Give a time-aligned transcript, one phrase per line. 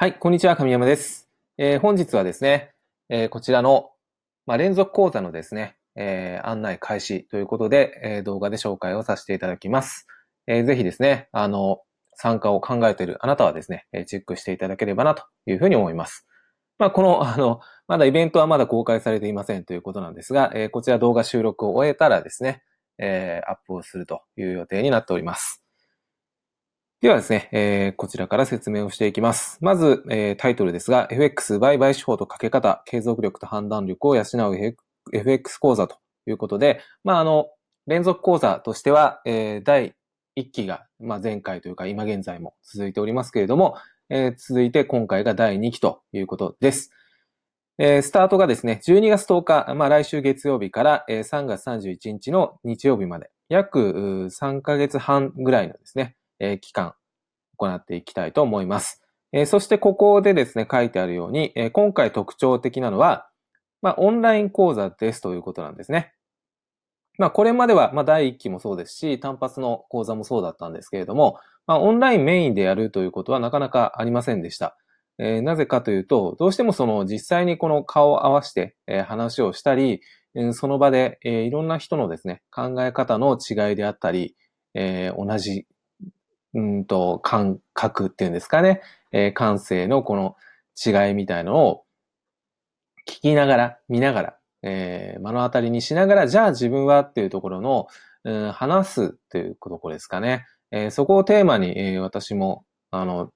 [0.00, 1.28] はい、こんにちは、神山です。
[1.58, 2.70] えー、本日はですね、
[3.10, 3.90] えー、こちらの、
[4.46, 10.06] まあ、連続講座のですね、えー、案内開始ということで、え動画で紹介をさせていただきます。
[10.46, 11.82] えぜひですね、あの、
[12.14, 16.26] 参加を考えているあなたはですね、えチェックしていただければなというふうに思います。
[16.78, 22.62] まあ、この、あの、まだイベントはまだ公開されていませんということなんですが、えこちら動画収録を終えたらですね、
[22.96, 25.59] えアップをするという予定になっております。
[27.00, 29.56] ではですね、えー、こちらから説明をしていきます。
[29.62, 34.76] まず、えー、タイトルですが、FX 売買手法とかけ方、継続力と判断力を養う
[35.14, 37.46] FX 講座ということで、まあ、あの、
[37.86, 39.94] 連続講座としては、えー、第
[40.36, 43.76] 1期が、まあ、前回というか今現在も続いておりますけれども、
[44.10, 46.90] えー、続いて今回が第2期ということです。
[47.78, 56.94] えー、スタートがですね、12月10日、まあ、来週月曜日から、えー、3月31日の日曜日まで、約3ヶ月半ぐらいのですね、え、期間
[57.56, 59.02] 行っていきたいと思います。
[59.32, 63.28] え、そしてここでですね、書いてあるように、え、今回特徴的なのは、
[63.82, 66.12] まあ、オンライン講座ですということなんですね。
[67.18, 74.76] まあ、これまでは、まあ、第1期もそうですし、単発の講座もそうだったんですけれども、まあ、オンラインメインでやるということはなかなかありませんでした。
[75.18, 80.00] えー、なぜかというと、どうしてもその実際にこの顔を合わせて、えー、話をしたり、
[80.52, 84.34] その場で、えー、いろんな人のですね、考え方の違いであったり、
[84.74, 85.66] え、同じ
[86.54, 88.80] うんと、感覚っていうんですかね、
[89.12, 90.36] えー、感性のこの
[90.84, 91.84] 違いみたいのを
[93.08, 97.86] 聞きながら、見ながら、えー、目の当たりにしながら、じゃあ自分はっていうところの、
[98.24, 100.46] うん、話すっていうところですかね。
[100.72, 103.32] えー、そこをテーマに、えー、私も、あの、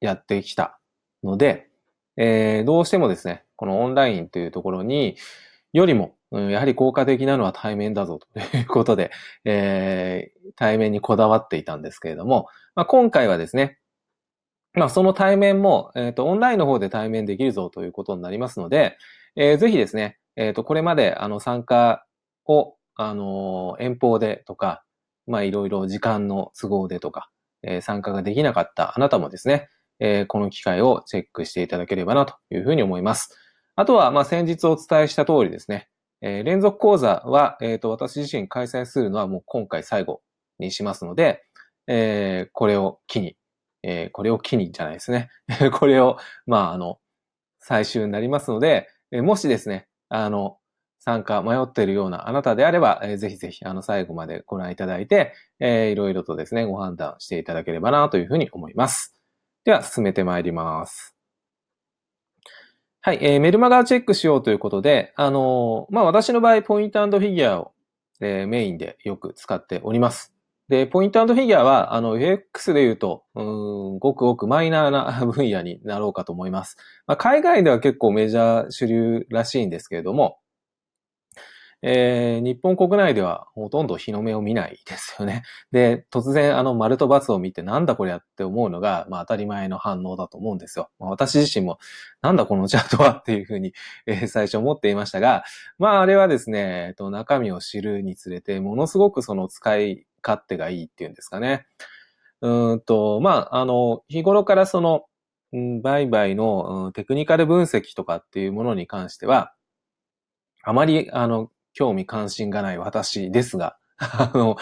[0.00, 0.78] やってきた
[1.22, 1.68] ので、
[2.16, 5.16] えー、どうしてもですね、このオンラインというところに、
[5.72, 9.10] よりも、うん、やはり効果的なのは対面だぞということで、
[9.44, 13.78] えー、対面にこだわっていたんですけれども、まあ、今回はですね、
[14.74, 18.96] まあ、その対面も、えっ、ー、と、オンラインの方で対面できるぞということになりますので、
[19.34, 22.04] えー、ぜひですね、えっ、ー、と、これまで、あの、参加
[22.44, 24.84] を、あの、遠方でとか、
[25.26, 27.30] まあ、いろいろ時間の都合でとか、
[27.62, 29.68] え、参加ができなかったあなたもですね、
[30.00, 33.36] え、この機会をチェックしていただければなというふうに思います。
[33.74, 35.88] あとは、まあ、先日お伝えした通りですね、
[36.20, 40.20] えー、連続講座は、えっ、ー、と、私自身開催するのはもう今回最後
[40.58, 41.42] にしますので、
[41.86, 43.36] えー、これを機に、
[43.82, 45.30] えー、これを機にじゃないですね。
[45.78, 46.98] これを、まあ、あの、
[47.60, 50.58] 最終になりますので、えー、もしですね、あの、
[50.98, 59.14] 参加迷っているようなあなたであれば、えー、ぜひぜひ、あの、最後までご覧いただいて、えー、いろいろとですね、ご判断していただければなというふうに思います。
[59.64, 61.17] では、進めてまいります。
[63.08, 67.72] はい、えー、メルマガチェックしようということで、あのー、まあ、私の場合、ポイントフィギュアを、
[68.20, 70.34] えー、メインでよく使っております。
[70.68, 76.76] で、ポイントフィギュアは、あの、UX で言うと、うん、ごくごくマイナーな分野になろうかと思います。
[77.06, 80.36] まあ、海外では結構メジャー主流らしいんですけれども、
[81.82, 85.42] えー、日本国内ではほとんど日の目を見ないですよね。
[85.70, 90.90] で、突然あの丸と×を見てなんだこれやって思うのが、まあ当たり前の反応だと思うんですよ。
[90.98, 91.78] まあ、私自身も
[92.20, 93.74] なんだこのチャートはっていうふうに、
[94.06, 95.44] えー、最初思っていましたが、
[95.78, 101.66] まああれはですね、えっと、中身を知るにつれてものすごくその使い勝手がいいっていうんですかね。
[102.40, 105.06] うんと、まああの、日頃からその、
[105.52, 109.54] うん、売買の、うん、テクニカル分析とかっていうものに関しては、
[110.62, 114.56] あまり、あの、興味関心がない私ですが、 あの、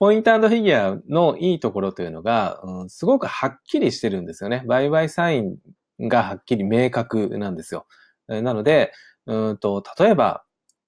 [0.00, 4.64] ポイントフィギュアのいいところというのが、うん、すごくはっきりしてるんですよね。
[4.66, 5.58] 売買サイン
[6.00, 7.86] がはっきり明確なんですよ。
[8.26, 8.92] なので、
[9.26, 10.42] うんと、例えば、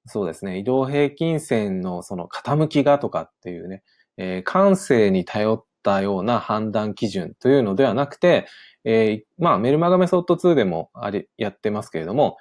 [0.07, 3.85] そうですね、移動平均線のその傾きがとかっていうね、
[4.17, 8.49] えー、感性に頼ったような判断基準というのではなくて、
[8.85, 12.37] えー、まあ、メルマガメソッド2でもあり、やってますけれども、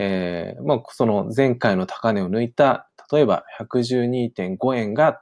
[0.00, 5.20] えー、まあ、その前回の高値を抜いた、例えば112.5円が、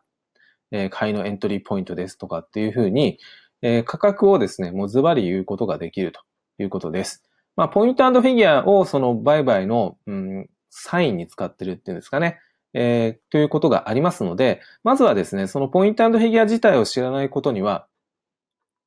[0.70, 3.18] えー、買いのエントリーポイントですとかっていうふうに、
[3.62, 6.20] えー、価格をですね、もうズバリ言うことができると
[6.58, 7.24] いうことです。
[7.56, 12.38] まあ、ポイントフィギュアをその売買の、うん、サインに使ってるっていうんですかね。
[12.74, 17.86] えー、ということがありますので、まずはですね、そのポイントフィギュア自体を知らないことには、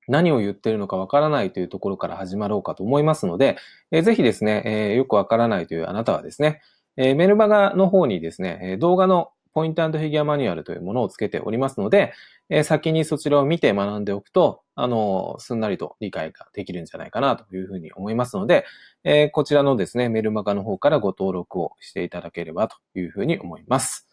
[0.09, 3.57] 何を言ってるのかわからないというところから始まろうかと思いますので、
[3.91, 6.61] えー、ぜひですね、えー、よくわからないというあなたはですね、
[6.97, 12.13] えー、メルマガの方にですね、動画のポイントフィギュアマニュアルというものをつけておりますので、
[12.49, 18.65] え、先にそちらを見て学んでおくと、あの、すんなりと理解ができるんじゃないかなというふうに思いますので、
[19.03, 24.07] え、こちらのですね、メルマガの方からご登録をしていただければというふうに思います。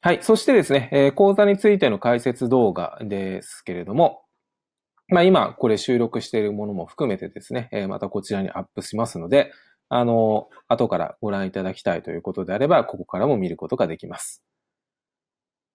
[0.00, 0.18] はい。
[0.22, 4.25] そしてですね、えー、講座についての解説動画ですけれども、
[5.08, 9.52] まあ今これ収録しているものも含めてですね、えまたこちらにアップしますので、
[9.88, 14.42] あの、後からご覧いただきたいということであれば、ここからも見ることができます。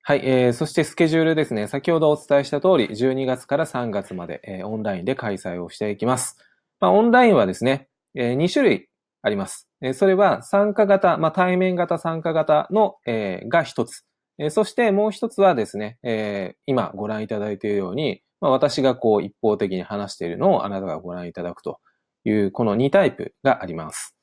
[0.03, 1.67] はい、えー、そしてスケジュールですね。
[1.67, 6.37] 先ほどお伝えした通り、12月から3月まで、えー、オンラインで開催をしていきます。
[6.79, 8.89] まあ、オンラインはですね、えー、2種類
[9.21, 9.69] あります。
[9.81, 14.03] えー、それは参加型、まあ、対面型参加型の、えー、が一つ。
[14.39, 21.79] えー、そしてもう一つはですね、えー、今ご覧いただいているように、まあ、私がこう一方的に話しているのをあなたがご覧いただくと
[22.25, 24.15] いう、この2タイプがあります。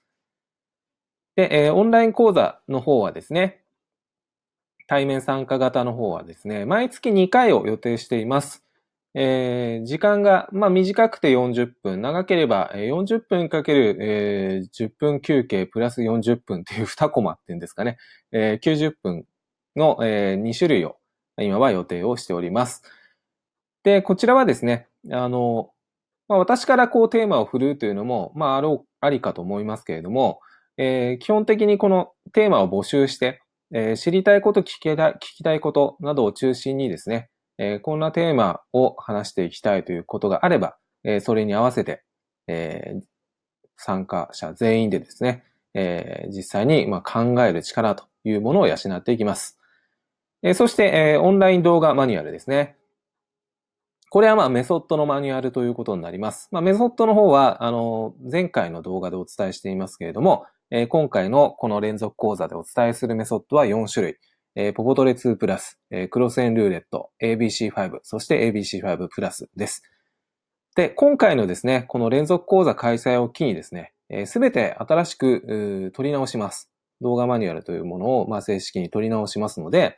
[1.36, 3.62] で、えー、オンライン講座の方はですね、
[4.88, 8.64] 対面参加型の方はですね、毎月2回を予定しています。
[9.14, 17.98] えー、時間が、まあ、短くて40分、長ければ40分かける、えー、10分休憩プラス40分っていう2コマっていうんですかね、
[18.32, 19.24] えー、90分
[19.76, 20.96] の、えー、2種類を
[21.40, 22.82] 今は予定をしております。
[23.88, 25.70] で、こちらはですね、あの、
[26.29, 30.40] まあ、私からこうテーマを振るうというのも、まあ、あろう、ありかと思いますけれども、
[30.76, 33.40] えー、基本的にこのテーマを募集して、
[33.75, 42.02] えー、知りたいこと、聞きた、聞きたいことなどを中心にですね、えー、こんなテーマを話していきたいということがあれば、え、それに合わせて、
[42.46, 43.00] え、
[43.79, 49.58] 参加者全員でですね、え、実際にま考える力というものを養っていきます。
[50.43, 52.77] え、そして、え、オンライン動画マニュアルですね。
[54.10, 56.49] これはまあメソッドのマニュアルということになります。
[56.50, 64.19] まあ、メソッドの方は、あの、前回の動画でお伝えしていますけれども、えー、今回のこの連続講座でお伝えするメソッドは4種類。
[64.55, 69.82] えー、ポポトレ2プラス、えー、クロスエンルーレット、ABC5、そして ABC5 プラスです。
[70.75, 73.93] で、今回のですね、この連続講座開催を機にですね、
[74.26, 76.70] す、べ、て新しく取り直します。
[77.00, 79.96] 動画マニュアルというものを、まあ、正式に取り直しますので、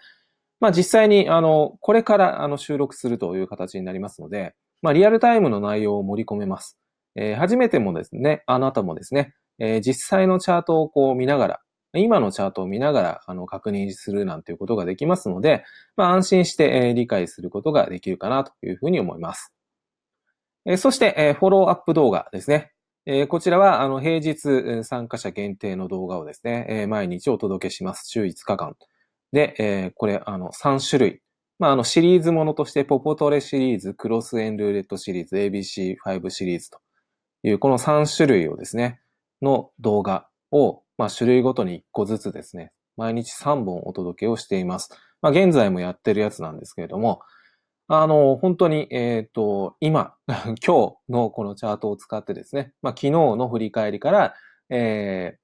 [0.60, 6.78] まあ、実際に、あの、これから、あの、収録するという形になりますので、まあ、リアルタイムの内容を盛り込めます。
[7.16, 11.60] えー、初めてもですね、あなたもですね、えー、実際のチャートをこう見ながら、
[11.94, 15.64] 今のチャートを見ながらあの確認するなんていうことができますので、
[15.96, 19.52] まあ、安心して、えー、理解することができるかなというふうに思います。
[20.66, 22.70] えー、そして、えー、フォローアップ動画ですね。
[23.06, 28.08] えー、こちらはあの平日参加者限定の動画をですね、えー、毎日お届けします。
[28.08, 28.76] 週5日間。
[29.32, 31.22] で、えー、これあの3種類。
[31.58, 36.80] まあ、あのシリーズものとしてポポトレシリーズ、クロスエンルーレットシリーズ、ABC5 シリーズと
[37.42, 39.00] いうこの3種類をですね、
[39.42, 44.90] の動画を、まあ、種類ごとに1個ずつですね、毎日3本お届けをしています。
[45.20, 47.20] まあ、現在もやってるやつなんですけれども、
[47.88, 54.34] あの、本当に、えっ、ー、と、今、 今日のこのチャートを使ってですね、まあ、昨日の振り返りから、
[54.70, 55.39] えー、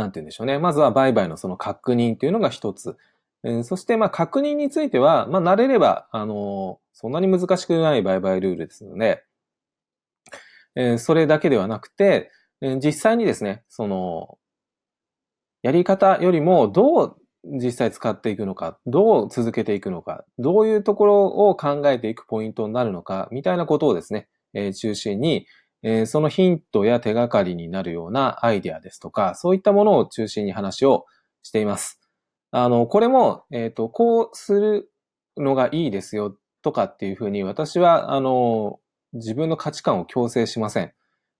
[0.00, 0.58] なんて言うんでしょうね。
[0.58, 2.96] まずは売買のその確認というのが一つ。
[3.44, 9.24] え、そして、まあ、確認については、まあ、慣れれば、あの、そんなに難しくない売買ルールですので、
[10.76, 12.30] え、それだけではなくて、
[12.60, 14.38] え、実際にですね、その、
[15.62, 25.46] やり方よりもどう実際使っていくのか、どう続けていくのか、どういうところを考えていくポイントになるのか、みたいなことをですね、え、中心に、
[25.82, 31.06] えー、そのヒントや手がかりになるようなアイデアですとか、そういったものを中心に話を
[31.42, 32.00] しています。
[32.50, 34.90] あの、これも、えっ、ー、と、こうする
[35.36, 38.80] のがいいですよとかっていうふうに私は、あの、
[39.12, 40.92] 自分の価値観を強制しません。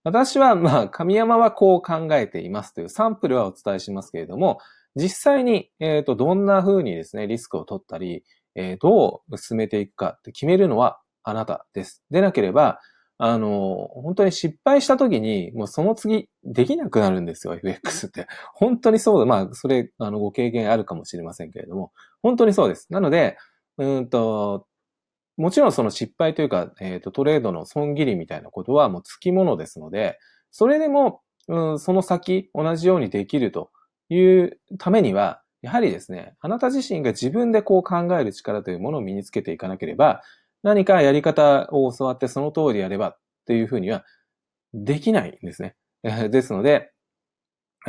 [0.03, 4.59] 私は、まあ、神山はこう考えていますというサンプルはお伝えしますけれども、
[4.97, 12.03] 実際に、えっ、ー、と、どんな風にですね、リスクを取ったり、えー、どう進めていくかって決めるのはあなたです。
[12.11, 12.81] でなければ、
[13.23, 18.27] あの、本当に失敗した時に、もうその次できなくなるんですよ、FX って。
[18.55, 19.27] 本当にそうだ。
[19.27, 22.87] まあ、それ、あの、ご経験あるかもしれませんけれども、本当にそうです。
[22.89, 23.37] なので、
[23.77, 24.67] うんと、
[25.37, 30.19] もちろんその失敗というか、えっ、ー、と、トレードの損切りみたいなことはもう付き物ですので、
[30.51, 33.71] それでも、うん、その先同じようにできると
[34.09, 40.23] いうためには、やはりですね、あなた自身が自分でこう考える力というものを身につけていかなければ、
[40.63, 44.05] 何かやり方を教わってその通りやればっていうふうには
[44.75, 45.77] できないんですね。
[46.31, 46.93] ですので、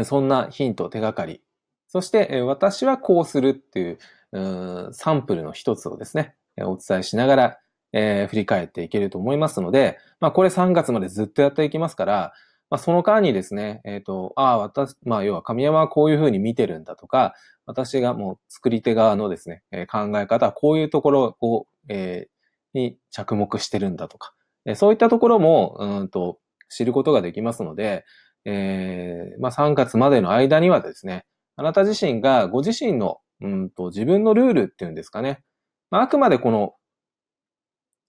[0.04, 1.42] そんなヒント、手がかり、
[1.88, 3.98] そして私はこうするっていう、
[4.32, 7.58] うサンプルの一つをですね、お伝えしながら、
[7.94, 12.34] えー、振り返っていけると思いますので、まあこれ3月までずっとやっていきますから、
[12.70, 17.34] まあその間にですね、えっ、ー、と、ああ、私、まあ要は神山はこういうふうに見てるんだとか、
[17.66, 19.62] 私がもう作り手側のですね、
[19.92, 22.41] 考え方はこういうところを、えー、
[22.74, 24.34] に着目してるんだとか、
[24.76, 28.06] そういったところも、うんと、知ることができますので、
[28.46, 31.26] えー、まあ3月までの間にはですね、
[31.58, 35.44] あなた自身がご自身の、うんと、自分のルールっていうんですかね、
[35.90, 36.74] まあ、あくまでこの、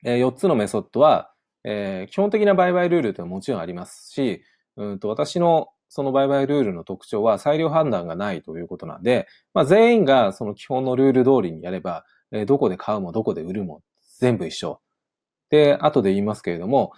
[0.05, 1.33] えー、4つのメソッドは、
[1.65, 4.43] えー、基本的な売買ルールというのはもちろんありますし、
[4.77, 13.83] うんと私のその売買ルールの特徴は裁量判断がないということなんで、まあ、全員がその基本のルール通りにやれば、えー、どこで買うもどこで売るも
[14.19, 14.81] 全部一緒。
[15.51, 16.93] で、後で言いますけれども、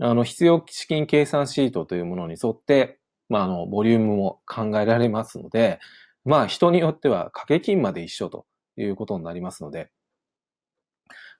[0.00, 5.80] あの、必要資金計算シートというものに沿って、まあ、あの、ボリュームも考えられますので、
[6.24, 9.90] まあ、人によっては掛け金まで一緒ということになりますので、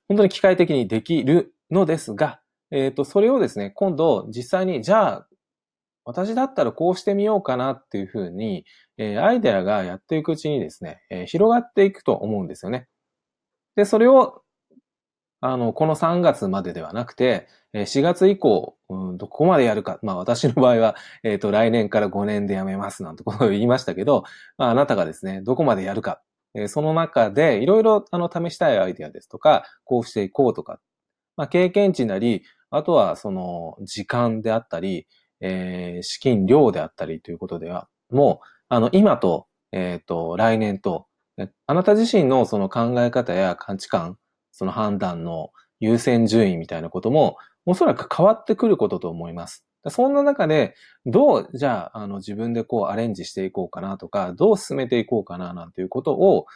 [0.09, 2.40] 本当に機械的にできるのですが、
[2.71, 5.28] えっ、ー、と、それをですね、今度実際に、じゃあ、
[6.04, 8.66] 私だったらこうしてみようかなっていうふうに、
[8.99, 12.88] えー、アイデアがやっていくうちにですね、えー、広がっていくと思うんですよね。
[13.76, 14.43] で、それを、
[15.46, 19.98] あの、この3月までではなくて、4月以降、うん、どこまでやるか。
[20.02, 24.24] まあ私の場合は、えっ、ー、と、来年から5年でやめますなんてことを言いましたけど、
[24.56, 26.22] まああなたがですね、どこまでやるか。
[26.54, 30.80] えー、その中で、いろいろ、あの、試したいアイデアですとか、こうしていこうとか、
[31.36, 35.06] まあ経験値なり、あとはその、時間であったり、
[35.40, 41.06] えー、資金量であったりということでは、もう、あの、今と、えっ、ー、と、来年と、
[41.66, 44.16] あなた自身のその考え方や価値観、
[44.54, 49.66] その判断の優先順位みたいなことも、おそらく変わってくることと思います。
[49.88, 56.46] そんな中で、どう、じゃあ、あの、自分でこうアレンジしていこうかなとか、どう進めていこうかななんていうことを、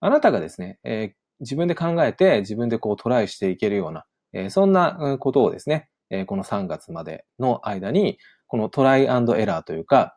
[0.00, 10.16] あなたがですね、えー、自分で考えて、自分でこうトライしていけるような、えー、そんなことをですね、えー、この3月までの間に、このトライエラーというか、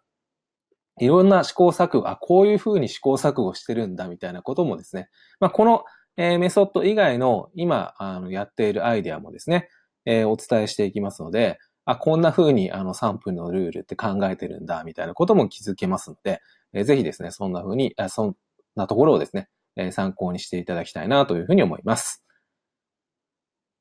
[1.00, 5.08] いろんな試行錯誤、あ、こういうふうに試行錯誤してるんだみたいなこともですね、
[5.40, 5.86] まあ、この、
[6.18, 9.70] えメソッド以外の今あのやっているアイデアもですね、
[10.06, 16.42] えー、お伝えしていきますので、あ、こんな風にあの3分のルールって考えてるんだ、みたいなことも気づけますので、
[16.74, 18.36] えー、ぜひですね、そんな風に、あそん
[18.76, 22.24] なところをですね、え、参考にしていただきたいなというふうに思います。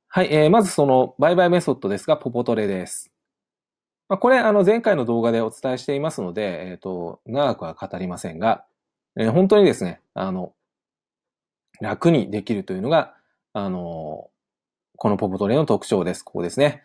[0.09, 3.13] はい、えー、まずその売買メソッドですが、ポポトレです。
[4.09, 8.65] まあ、これ、あの、前回の動画でお伝えしていますので、えっ、ー、と、長くは語りませんが、
[9.19, 10.55] えー、本当にですね、あの、
[11.81, 13.15] 楽にできるというのが、
[13.53, 14.31] あの、
[14.97, 16.23] このポポトレの特徴です。
[16.23, 16.83] ここですね。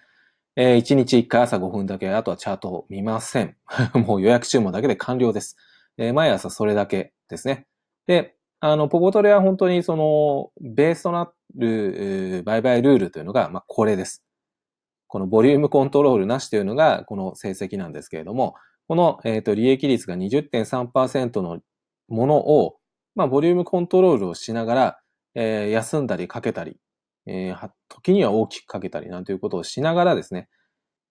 [0.56, 3.58] えー、1日1回朝5分だけ、あとはチャートを見ません。
[3.94, 5.58] もう予約注文だけで完了です。
[5.98, 7.66] えー、毎朝それだけですね。
[8.06, 14.24] で、あの、ポポトレは本当にその、ベースとなる、売買ルールというのが、まあ、これです。
[15.08, 18.56] このボリュームコントロールなしというのが、この成績なんですけれども、
[18.88, 21.60] この、えっ、ー、と、利益率が20.3%の
[22.08, 22.78] ものを、
[23.16, 25.00] まあ、ボリュームコントロールをしながら、
[25.36, 26.78] えー、休んだりかけたり、
[27.26, 30.50] えー、時には大きくかけたりなんていうことをしながらですね、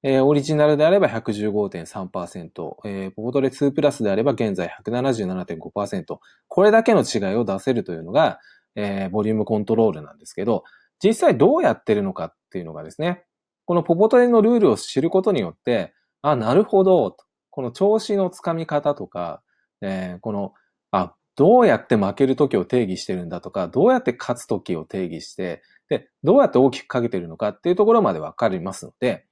[0.03, 6.19] えー、オリジナルであれば115.3%、えー、ポポトレ2プラスであれば現在177.5%、
[6.49, 8.41] これだけの違いを出せるというのが、
[8.75, 10.65] えー、ボリュームコントロールなんですけど、
[11.03, 13.25] 実際どうやってるのかっていうのがですね、
[13.65, 17.17] このポポトレのルールを知ることによって、あ、なるほど、
[17.51, 19.43] この調子のつかみ方とか、
[19.83, 20.53] えー、この、
[21.37, 29.27] どうやって負ける時を定義してるんだとか、どうやって勝つ時を定義して、で、どうやって大きくかけてるのかっていうところまでわかりますので、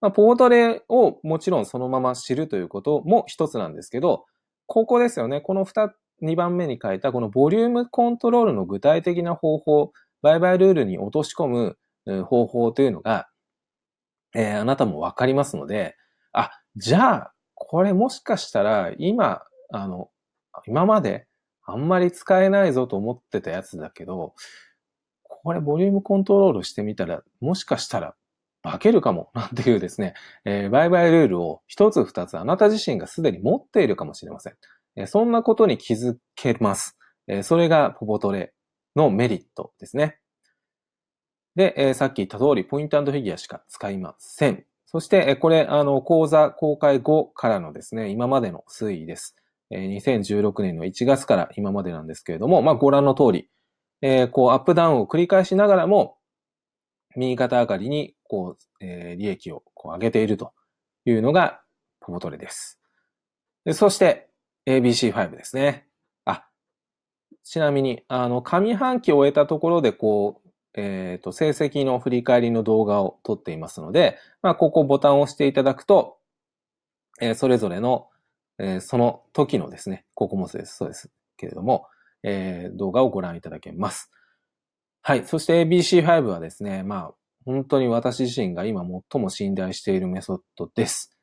[0.00, 4.26] まあ、ポートレをもちろんそのまま知るということも一つなんですけど、
[4.66, 5.40] ここですよね。
[5.40, 5.90] この二、
[6.20, 9.92] 二番目に書いたこのボリュームコントロールの具体的な方法、
[10.22, 11.76] 売買ルールに落とし込む
[12.24, 13.28] 方法というのが、
[14.34, 15.96] えー、あなたもわかりますので、
[16.32, 19.42] あ、じゃあ、これもしかしたら今、
[19.72, 20.10] あの、
[20.66, 21.26] 今まで
[21.64, 24.34] あんまり使えないぞと思ってたやつだけど、
[25.22, 28.14] これボリュームコントロールしてみたら、もしかしたら
[28.62, 30.14] 化けるかも、なんていうですね、
[30.44, 34.54] えー、売買ルールを一つ二つあなた自身がすでに持っているかもしれません。
[34.96, 36.96] えー、そんなことに気づけます。
[37.26, 38.52] えー、それがポポトレ
[38.94, 40.18] のメリットですね。
[41.54, 44.64] で、えー、さっき言った通り、ポイントフィギュアしか使いません。
[44.86, 49.36] そして、え、これ、あの、講座公開後からのですね、今までの推移です。
[49.72, 53.48] え、2016年の1月から今までなんですけれども、まあ、ご覧の通り、
[54.02, 56.18] えー、こう、アップダウンを繰り返しながらも、
[57.16, 60.52] 右肩上がりに、こう、えー、利益をこう上げていると
[61.06, 61.62] いうのが、
[62.00, 62.80] ポポトレです。
[63.64, 64.28] でそして、
[64.66, 65.86] ABC5 ですね。
[66.24, 66.46] あ、
[67.42, 76.18] ちなみに、あの、上半期を終えたところで、こう、えっ、ー、と、成績の振り返りの動画を撮っていますので、まあ、ここボタンを押していただくと、
[77.20, 78.08] えー、それぞれの、
[78.62, 81.86] えー、その時のですね、ここもそうです、そうですけれども、
[82.22, 84.08] えー、動画をご覧いただけます。
[85.02, 85.26] はい。
[85.26, 87.14] そして ABC5 はですね、まあ、
[87.44, 91.18] 本当に私自身が今最も信頼しているメソッドです。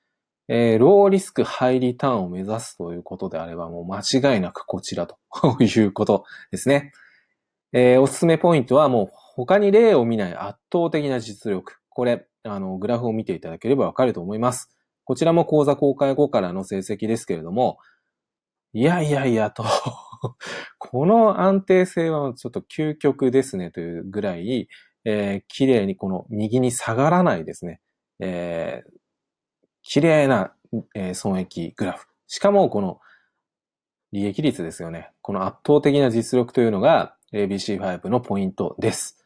[0.49, 5.17] えー、ローリスクハイリターンを目指すということであれば、もう間違いなくこちらと
[5.63, 6.91] いうことですね。
[7.71, 11.77] えー、おすすめポイントはもう他に例を見ない圧倒的な実力。
[11.87, 14.75] これ、あの、グラフを見ていただければわかると思います。
[15.09, 17.79] こちらも講座公開後からの成績ですけれども、
[18.73, 19.65] いやいやいやと
[20.77, 24.69] この安定性はちょっと究極ですねというぐらい、
[25.05, 27.81] えー、綺麗にこの右に下がらないですね。
[28.19, 28.91] えー、
[29.81, 30.53] 綺麗な、
[30.93, 32.05] えー、損益グラフ。
[32.27, 32.99] しかもこの
[34.11, 35.09] 利益率ですよね。
[35.23, 39.25] この圧倒的な実力というのが ABC5 のポイントです。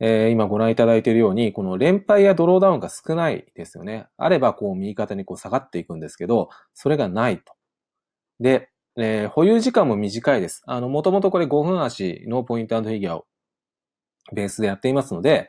[0.00, 4.06] えー、今ご覧いただいているように、この連敗やドローダウンが少ないですよね。
[4.16, 7.52] あればこう右肩にこう下がっていくんですけど、それがないと。
[8.40, 10.62] で、えー、保有時間も短いです。
[10.66, 13.26] あの、もともとこれ5分足のポイントフィギュアを
[14.32, 15.48] ベースでやっていますので、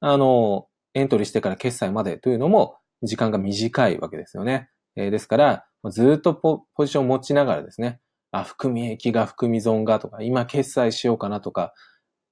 [0.00, 4.68] あの、エントリーしてから決済までというのも時間が短いわけですよね。
[4.96, 11.72] えー、ですから、ずっとポジションを持ちながらですね、あ、含み益が含み損がとか、今決済しようかなとか、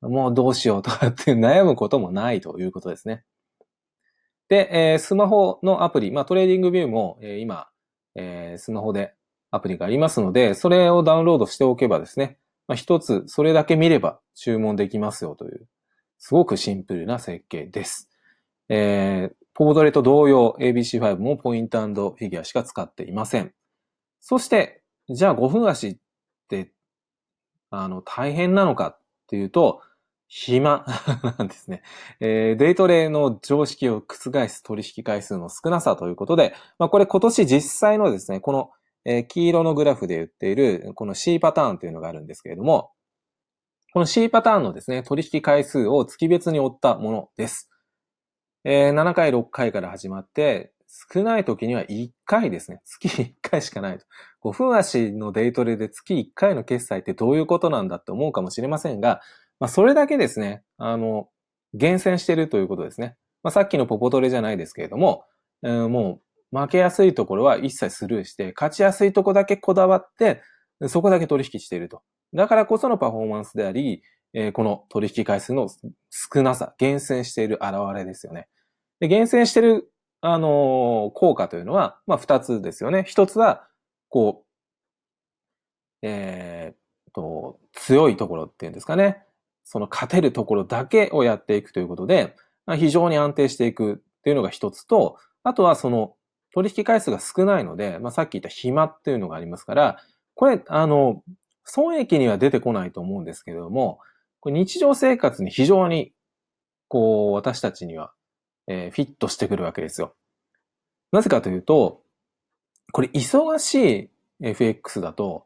[0.03, 3.25] もうどうしようとかって悩むこともないということですね。
[4.49, 7.69] で、えー、スマホのアプリ、まあ TradingView も、えー、今、
[8.17, 9.15] えー、スマホで
[9.51, 15.69] アプリがありますので、それをダウンロードしておけばですね、まあ、一つそれだけ見れば注文できますよという、
[16.19, 18.09] すごくシンプルな設計です。
[18.69, 23.53] えー、ポボドレと同様 ABC5 もポイントフィギュアしか使っていません。
[24.21, 25.97] そして、じゃあ5分足っ
[26.49, 26.73] て、
[27.71, 29.83] あの、大変なのかっていうと、
[30.33, 30.87] 暇
[31.39, 31.83] なんですね。
[32.21, 38.71] えー、デイトレの常識を覆す取引回数の少なさということで、まあ、これ今年実際のですね、この
[39.05, 42.91] えー、黄色のグラフで言っている、この C パターンというのがあるんですけれども、
[43.93, 47.71] この C パターンのですね、取引回数を月別に追ったものです。
[48.65, 50.73] えー、7回、6回から始まって、
[51.13, 52.81] 少ない時には1回ですね。
[52.85, 54.05] 月1回しかないと。
[54.43, 59.21] 5分足のデイトレで月1回の決済ってどういうことなんだって思うかもしれませんが、
[59.61, 61.29] まあ、それだけですね、あの、
[61.75, 63.17] 厳選してるということですね。
[63.43, 65.25] まあ、さっきのポポトレじゃないですけれども、
[65.63, 66.21] えー、も
[66.53, 70.43] う負けやすいところは一切スルーして、勝ちやすいとこだけこだわって、
[70.89, 72.03] そこだけ取引していると。
[72.33, 75.69] だからこそのパフォーマンスであり、えー、この取引回数の
[76.11, 78.49] 少なさ、厳選している現れですよね。
[78.99, 83.05] で厳選している、あのー、効果というのは、まあ、二つですよね。
[83.07, 83.67] 一つは、
[84.09, 84.45] こ
[86.03, 89.25] う、えー、と、強いところっていうんですかね。
[89.71, 92.35] その勝てるところだけをやっていくということで、
[92.67, 96.17] ま、非常に安定していくっていうのが一つと、あとはその
[96.53, 100.03] 取引回数が少ないので、まあ、さっき言った暇っていうのがありますから、
[100.35, 101.23] これ、あの、
[101.63, 104.01] 損益には出てこないと思うんですけれども、
[104.41, 106.13] これ日常生活に非常に、
[106.89, 108.13] こう、私たちには、
[108.67, 110.17] えー、フィットしてくるわけですよ。
[111.13, 112.03] なぜかというと、
[112.91, 115.45] これ忙しい FX だと、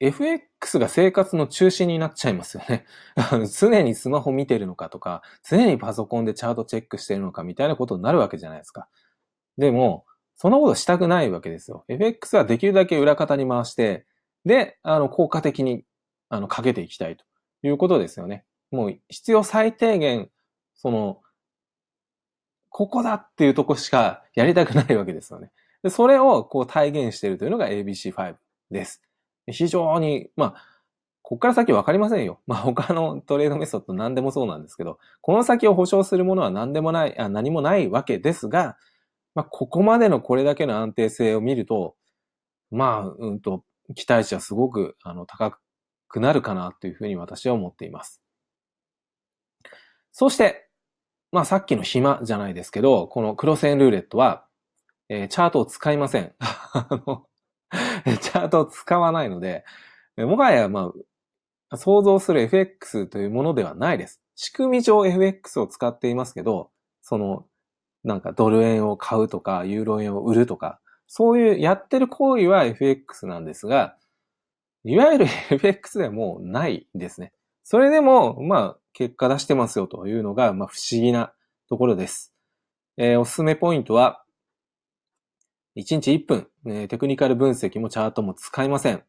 [0.00, 2.86] FX が生活の中心になっちゃいますよね。
[3.58, 8.88] 常にスマホ見てるのかとか、常にパソコンでチャートチェックしてるのかみたいなことになるわけじゃないですか。
[9.58, 10.04] でも、
[10.36, 11.84] そんなことしたくないわけですよ。
[11.88, 14.06] FX はできるだけ裏方に回して、
[14.44, 15.84] で、あの、効果的に、
[16.28, 17.24] あの、かけていきたいと
[17.62, 18.44] いうことですよね。
[18.70, 20.30] もう必要最低限、
[20.74, 21.20] その、
[22.70, 25.52] ここだっていうとこしかやりたくないわけですよね。
[25.82, 28.36] でそれをこう体現しているというのが ABC5
[28.70, 29.02] です。
[29.46, 30.64] 非常に、まあ、
[31.22, 32.40] ここから先わかりませんよ。
[32.46, 38.76] まあ他のトレードメソッド何でもそうなんですけど、この先を保証するものは何でもない、あ何もないわけですが、
[39.34, 41.96] まあ、ここまでのこれだけの安定性を見ると、
[42.70, 45.58] まあ、うんと、期待値はすごく、あの、高
[46.08, 48.22] くなるかなというふうに私は思っています。
[50.12, 50.68] そして、
[51.30, 54.46] まあ、さっきの暇じゃないですけど、このクロスエンルーレットは、
[55.08, 56.34] えー、チャートを使いません。
[56.40, 57.26] あの、
[58.20, 59.64] チャートを使わないので、
[60.16, 60.92] もはや、ま
[61.70, 64.20] あ、想像する FX というものではないです。
[64.34, 67.46] 仕組み上 FX を使っていますけど、その
[68.04, 73.96] なんかドル円を買うとか、ユーロ円を売るとか、そういうやってる行為は FX なんですが、
[74.84, 77.32] いわゆる FX ではもうないですね。
[77.62, 81.32] それでも、まあ、結果出してますよというのが、まあ、不思議な
[81.68, 82.34] ところです。
[82.96, 84.21] えー、おすすめポイントは、
[85.76, 89.02] 1日1分、えー、テクニカル分析もチャートも使いません。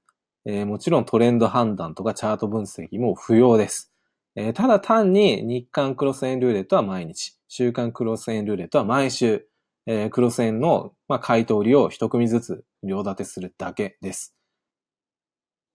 [0.46, 3.94] えー、もちろんトレンド判断とかチャート分析も不要です。
[4.36, 9.48] えー、ただ単に日韓クロス円ルーレットは毎日、週間クロス円ルーレットは毎週、
[9.86, 14.36] えー、クロス円の、まあ、買い取りを一組ずつ両立てするだけです。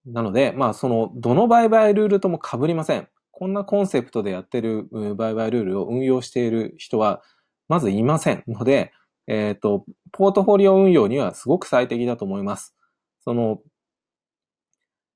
[0.07, 3.09] なので、まあ、その、どの売買ルールとも被りません。
[3.31, 7.22] こんなコンセプトでやってる売買ルールを運用している人は、
[7.68, 8.92] まずいませんので、
[9.29, 12.75] えっ、ー、と、ポートフォリオ運用にはすごく最適だと思います。
[13.21, 13.61] その、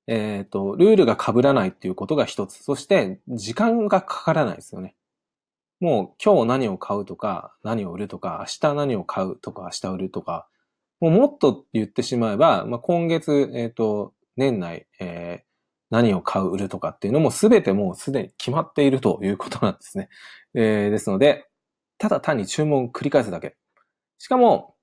[0.07, 2.63] えっ、ー、と、ルールが被らないっていうことが一つ。
[2.63, 4.95] そして、時間がかからないですよね。
[5.79, 10.47] もう今日何を買うとか、何を売るとか、明日何を買うとか、明日売るとか、
[11.01, 15.45] もうもっと言ってしまえば、まあ、今月、えっ、ー、と、年内、えー、
[15.89, 20.09] 何を買う、売るとかっていうのも全てもうすでに決まっているということなんですね。
[20.53, 21.47] えー、ですので、
[21.97, 23.57] ただ単に注文を繰り返すだけ。
[24.17, 24.75] しかも、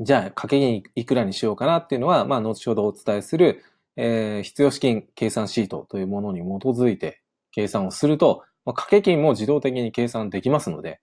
[0.00, 3.62] じゃあ、掛け金いくらにしようかなっていうのは、まあ、後ほどお伝えする、
[3.96, 11.00] えー、必要資金計算シートというものに基づいて計算をすると、まあ、掛け金も自動的に計算できますので、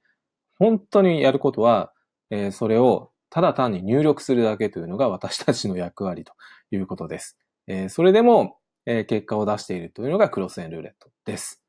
[0.59, 1.93] 本当にやることは、
[2.29, 6.33] えー、それをただ単に入力するだけというのが私たちの役割と
[6.71, 7.37] いうことです。
[7.67, 11.63] えー、それでも、えー、結果を出しているというのがクロスエンルーレットです。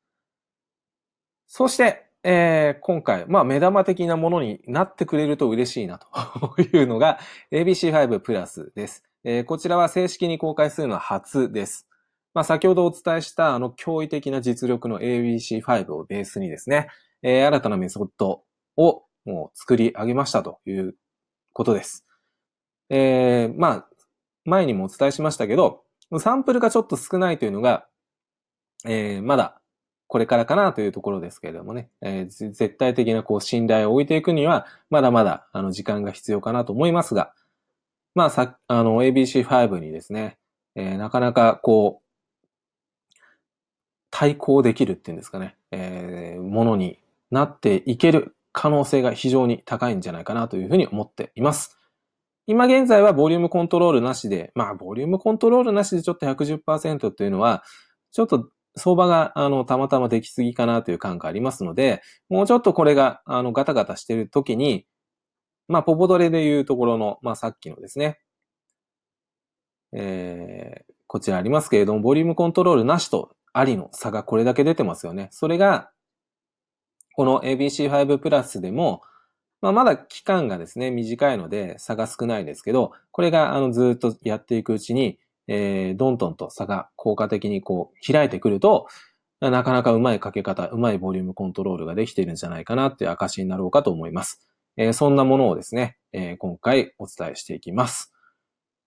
[1.46, 6.06] そして、えー、今回、まあ、目玉的なものになってくれると嬉しいなと
[6.62, 7.18] いうのが
[7.50, 9.04] ABC5 プラスです。
[9.24, 11.88] えー、こちらは正式に公開するのは初です。
[12.34, 16.88] まあ、先ほどお伝えしたあの驚異的な実力の ABC5 をベースにですね、
[17.22, 18.44] えー、新たなメソッド
[18.76, 20.96] をもう作り上げましたという
[21.52, 22.06] ことです。
[22.88, 23.88] えー、まあ、
[24.44, 25.82] 前にもお伝えしましたけど、
[26.18, 27.86] サンプルがちょっと少ないというのが、
[28.84, 29.61] えー、まだ
[30.12, 37.32] これからかなというところですけれどもね、えー、絶対的なこう信頼を置いていくには、まだまだあの時間が必要かなと思いますが、
[38.14, 40.36] まあさ、あの ABC5 にですね、
[40.74, 43.18] えー、なかなかこう、
[44.10, 46.98] 対抗できるっていうんですかね、えー、ものに
[47.30, 51.78] なっていける可能性が非常に高いんじゃないかなというふうに思っています。
[52.46, 57.64] 今現在はボリュームコントロールなしで、まあ、ボリュームコントロールなしでちょっと110%っていうのは、
[58.10, 64.86] ちょっと相場が、あの、たまたまできすぎかなという感がありますので、もうちょっとこれが、あの、ガタガタしてる時に、
[65.68, 68.20] まあ、ポポドレでいうところの、まあ、さっきのですね、
[69.92, 75.28] えー、こちらありますけれども、ボリュームコントロールなしとありの差がこれだけ出てますよね。
[75.30, 75.90] それが、
[77.14, 79.02] この ABC5 プラスでも、
[79.60, 88.86] まあ、まだ期間がですね、短いので差が少ないですけど、これがあのずっとやっていくうちに、えー、どんどんと差が効果的にこう開いてくると、
[89.40, 94.46] なかなかうまいかけ方、うまいボリュームコントロールができているんじゃないかなっていう証になろうかと思います。
[94.76, 98.12] えー、そんなものをですね、えー、今回お伝えしていきます。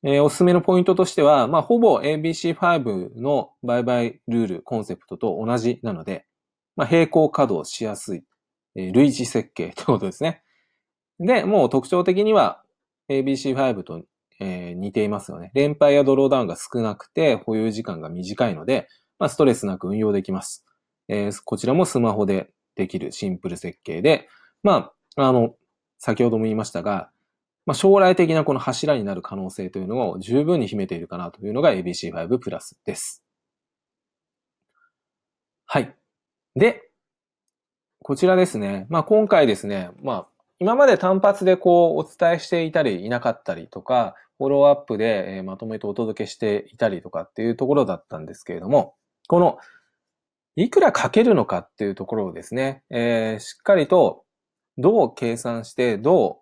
[0.04, 6.26] えー、おすすめのポイントとしては、まあ、ほぼ ABC5 の売買ルール、コンセプトと同じなので、
[6.76, 8.24] まあ、並行稼働しやすい、
[8.76, 10.44] えー、類似設計ということですね。
[11.20, 12.62] で、もう特徴的には
[13.10, 14.04] ABC5 と、
[14.40, 15.52] えー、似ていますよね。
[15.54, 18.88] 連敗やドローダウンが少なくて保有時間が短いので、
[19.20, 20.66] まあ、ストレスなく運用できます。
[21.08, 24.28] えー、こちらもスマホでできるシンプル設計で、
[24.64, 25.56] まあ、あの、
[25.98, 27.10] 先ほども言いましたが、
[27.66, 33.24] まあ、将来的なこの柱になる可能性というのを十分に秘めているかなというのが ABC5 プラスです。
[35.66, 35.96] はい。
[36.56, 36.90] で、
[38.04, 38.86] こちらですね。
[38.90, 40.28] まあ、今回ですね、まあ、
[40.60, 48.96] 今まで単発でこうお伝えしていたりいなかったりとか、フォローアップでまとめてお届けしていたりとかっていうところだったんですけれども、
[49.28, 49.58] この、
[50.58, 54.24] いくらかけるのかっていうところをですね、えー、しっかりと
[54.78, 56.42] どう計算して、ど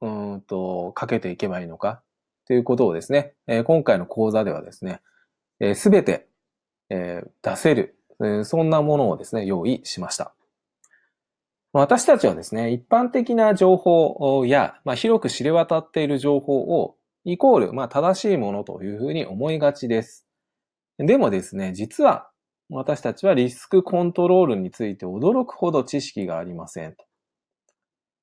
[0.00, 2.02] う、うんと、かけていけばいいのかっ
[2.46, 5.00] ていうことをですね、えー、今回の講座ではですね、
[5.74, 6.28] す、え、べ、て、
[6.90, 10.34] えー、出せる、えー、そんなものをですね、用意しました。
[11.72, 20.26] 私たちはですね、一般的な情報や、まあ、広く知れ渡っている情報を、イコール、まあ、正しいものというふうに思いがちです。
[20.98, 22.30] でもですね、実は、
[22.70, 26.96] 私たちはリスクコントロールについて驚くほど知識がありません。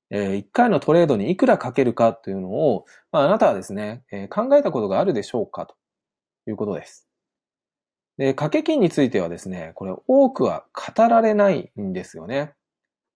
[0.10, 5.76] えー、1回のトレードにいくらかけるかというのを、まあ、あなたはですね、えー、考えたことがあるでしょうかと
[6.48, 7.08] いうことです。
[8.18, 12.54] で、掛け金についてはですね、これ多くは語られないんですよね。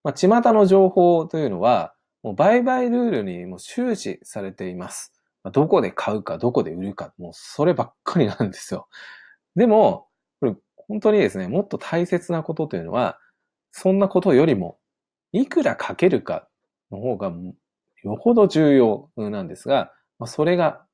[0.04, 1.94] まあ、巷の情報というのは、
[2.24, 5.15] もう売買ルールにも終始されています。
[5.52, 8.88] どこで買うか、どこで売るか、もうそればっかりなんですよ。
[9.56, 10.08] でも、
[10.40, 13.20] これ本当にですね、もっと大切なことというのは、
[13.72, 14.80] そんなことよりも、
[15.32, 16.48] いくらかけるか
[16.92, 17.32] の方が
[18.04, 19.92] よほど重要なんですが、
[20.26, 20.86] それが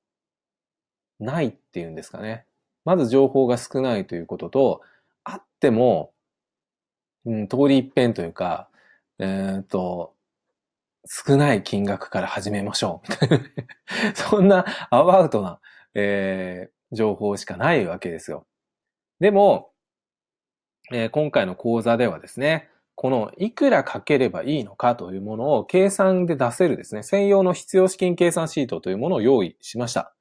[1.19, 2.45] ないっていうんですかね。
[2.85, 4.81] まず情報が少ないということと、
[5.23, 6.13] あっても、
[7.25, 8.69] うん、通り一遍というか、
[9.19, 10.15] えっ、と、
[11.05, 13.11] 少ない金額から始めましょう。
[14.15, 15.59] そんなアバウトな、
[15.95, 18.45] えー、情報しかないわけですよ。
[19.19, 19.71] でも、
[20.91, 30.13] えー、今回の講座ではですね、このいくらかければいいのかというものを計算で出せるですね、専用の必要資金計算シートというものを用意しました。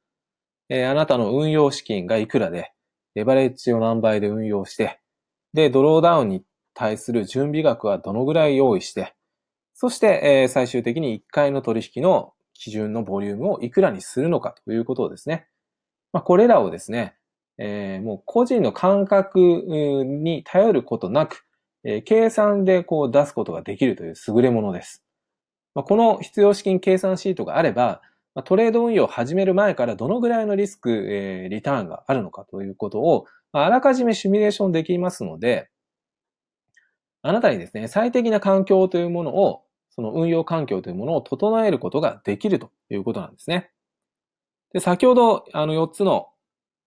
[0.71, 2.73] えー、あなたの運用資金がいくらで、
[3.15, 5.01] レバレッジを何倍で運用して、
[5.53, 9.15] で、ドローダウンに対する準備額はどのぐらい用意して、
[9.81, 15.47] そして、え、最終的に1回の取引の基準のボリュームをいくらにするのかということをですね、
[16.13, 17.17] まあ、これらをですね、
[17.57, 21.47] えー、もう個人の感覚に頼ることなく、
[21.83, 25.03] えー、計算でこう出すことができるという優れものです。
[25.75, 28.03] まあ、この必要資金計算シートがあれば、
[28.35, 35.71] まあ、トレード運用を始める前からどのぐらいのリスク、えー、リターンがあるのかということを、まあ、あらかじめシミュレーションできますので、
[37.23, 39.63] あなたにですね、最適な環境というものを、
[40.01, 43.71] その運用環境というものを整えることができるということなんですね。
[44.73, 46.29] で、先ほど、あの4つの、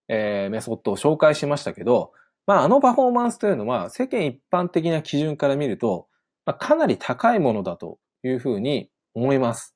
[0.08, 2.12] えー、メソッドを紹介しましたけど、
[2.48, 6.08] まあ、あのパフォーマンスというのは、世間一般的な基準から見ると、
[6.46, 9.76] まあ、かなり高いものだというふうに思います。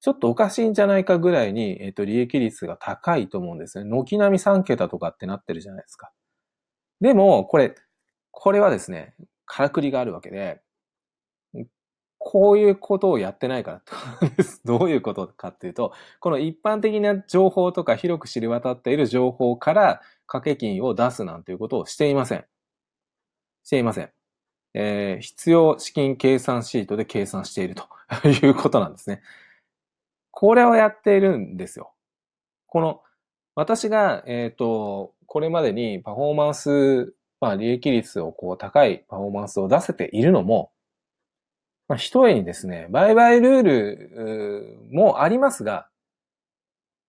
[0.00, 3.90] ちょっとおかしいんじゃないかぐらいに、えっ、ー、と、利益率が高いと思うんですね。
[3.90, 6.12] 軒並み3桁とかってなってるじゃないですか。
[7.00, 7.74] でも、これ、
[8.30, 9.14] これはですね、
[9.44, 10.60] からくりがあるわけで、
[12.26, 13.82] こういうことをやってないから
[14.64, 22.46] どういうことかっていうと、この一般的な情報とか広く知り渡っている情報から掛け金を出すなんていうことをしていません。
[23.62, 24.10] していません。
[24.72, 27.86] えー、必要資金計算シートで計算していると
[28.26, 29.20] いうことなんですね。
[30.30, 31.92] これをやっているんですよ。
[32.66, 33.02] この、
[33.54, 40.72] 私が、えっ、ー、と、これまでにパフォーマンス、まあ、利益率をこう高いパフォーマンスを出せているのも、
[41.88, 45.88] まあ、一重にですね、売買ルールもありますが、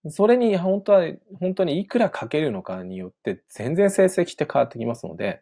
[0.09, 1.05] それに本当は、
[1.39, 5.41] 本当にいくらかけるのかによって全然成績って変わってきますので、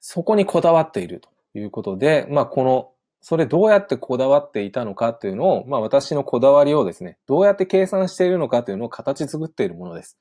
[0.00, 10.18] そこにこだわっているということで、まあこの、それどうやってこだわっていたのかっていうのを、まあ私のこだわりをですね、どうやって計算しているのかというのを形作っているものです。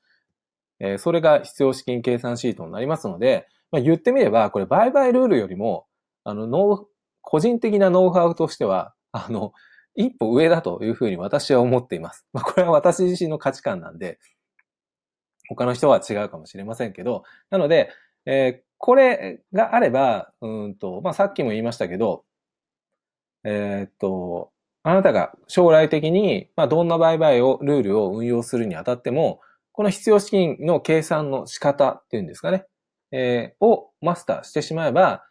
[0.79, 5.87] えー、それが必要資金計算シートになりますので、まあ言ってみれば、これ売買ルールよりも、
[6.23, 6.85] あの、ノ
[7.21, 9.53] 個人的なノウハウとしては、あの、
[9.95, 12.25] 一歩上だというふうに私は思っています。
[12.33, 14.19] まあ、これは私自身の価値観なんで、
[15.49, 17.89] 他の人は違うかもしれませんけど、なので、
[18.25, 22.23] えー、これがあれば、うんと、まあ、さっきも言いましたけど、
[23.43, 24.51] えー、っと、
[24.83, 29.41] あなたが将来的に、まあ、どんな売買を、ルールを運用するにあたっても、
[29.73, 32.65] この必要資金の計算の仕方っていうんですかね、
[33.11, 35.23] えー、をマスターしてしまえば、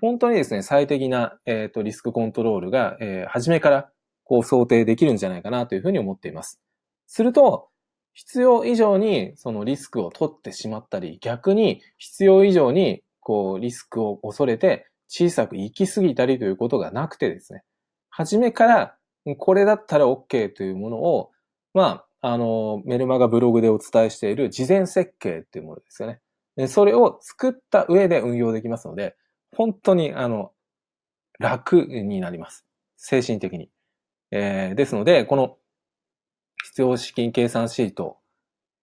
[0.00, 3.90] 本当にですね、最適な、えっ、ー、と、リスクコントロールが、えー、初めから
[4.24, 6.60] こう想定できるんじゃないかなというふうに思っています。
[7.06, 7.68] すると、
[8.12, 17.62] 必要以上にそのリスクを取ってしまったり、逆に必要以上にこうリスクを恐れて小さく行き過ぎたりということがなくてですね、
[18.08, 18.96] 初めから
[19.38, 21.30] これだったら OK というものを、
[21.74, 26.08] まあ、あの、メルマガブログでお伝えしている事前設計っていうものですよ
[26.56, 26.68] ね。
[26.68, 29.14] それを作った上で運用できますので、
[29.56, 30.52] 本当に、あの、
[31.38, 32.64] 楽になります。
[32.96, 33.70] 精神的に。
[34.30, 35.56] えー、ですので、この
[36.64, 38.18] 必要資金計算シート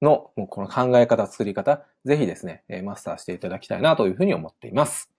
[0.02, 5.10] のこの考え方、作り方、ぜひですね、マスターしていただきたいなというふうに思っています。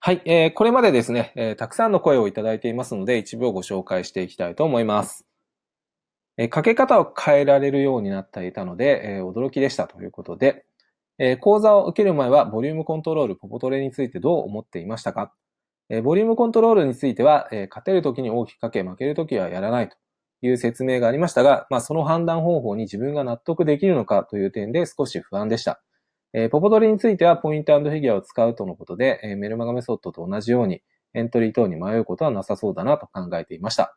[0.00, 5.26] はい、えー、これまでですね、えー、たくさんの声をいただいていますので、一部をご紹介していきたいと思います。
[6.38, 10.64] えー、かけ方を変えられるようになっていたので、えー、驚きでしたということで、
[11.22, 15.34] えー、講座を受ける前はボリュームコントロール、ポポトレについてどう思っていましたか、
[15.90, 19.96] えー、ボリュームコントロールについては、えー、勝てるときに大きくかけ、負けるときはやらないと
[20.40, 25.82] いう説明がありましたが、まあ、その判断方法に自分が納得できるのかという点で少し不安でした。
[26.32, 30.80] えー、ポポトレについてはポイントフィギュアを使うとのことで、えー、メルマガメソッドと同じように
[31.12, 33.94] エントリー等に迷うことはなさそうだなと考えていました。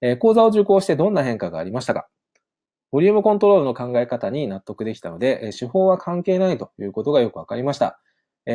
[0.00, 2.06] えー、講座を受講してどんな変化がありましたか？
[2.94, 7.98] ボリュームコントロールの考え方に納得できたので、手法は関係ないということがよくわかりました。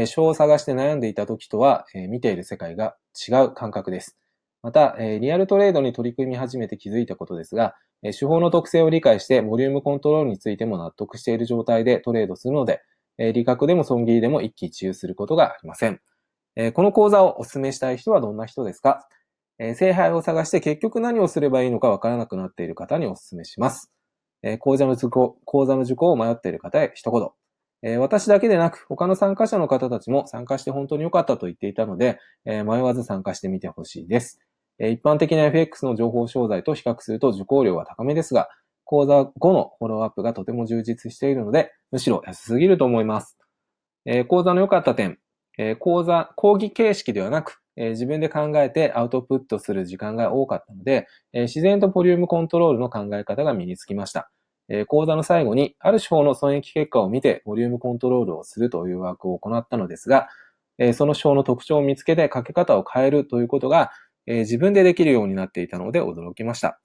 [0.06, 2.96] 書を探して悩んでいた時とは、見ている世界が
[3.28, 4.18] 違う感覚です。
[4.64, 12.80] また、リアルトレードに取り組み始めて気づいたことですが、手法の特性を理解して、ボリュームコントロールについても納得している状態でトレードするので、
[13.18, 16.00] 利確でも損切りでも一喜一憂することがありません。
[16.72, 19.06] この講座をお勧めしたい人はどんな人ですか？
[19.76, 23.92] 聖杯を探して結局何をすればいいのかわからなくなっている方にお勧めします。
[24.44, 27.30] えー、講座の受講、講座の受講を迷っている方へ一言。
[27.82, 34.40] えー、私だけでなく、他の参加者の方たちも参加して本当に良かったと言っていたので、えー、迷わず参加してみてほしいです。
[34.80, 38.50] え一般的な FX の情報商材と比較すると受講料は高めですが、
[38.86, 43.38] 講座後のフォローアップがとても充実しているので、むしろ安すぎると思います。
[44.06, 45.20] え講座の良かった点、
[45.58, 54.30] え講座、講義形式ではなく、え自分で考えてアウトプットする時間が多かったので、え自然とボリュームコントロールの考え方が身につきました。
[54.70, 60.30] えー、講座の最後に、ある手法の損益結果を見て、ボリュームコントロールをするというワークを行ったのですが、
[60.78, 63.92] えー、その手法の特徴を見つけて、かけ方を変えるということが、
[64.28, 66.80] えー、自分でできるようになっていたので驚きました。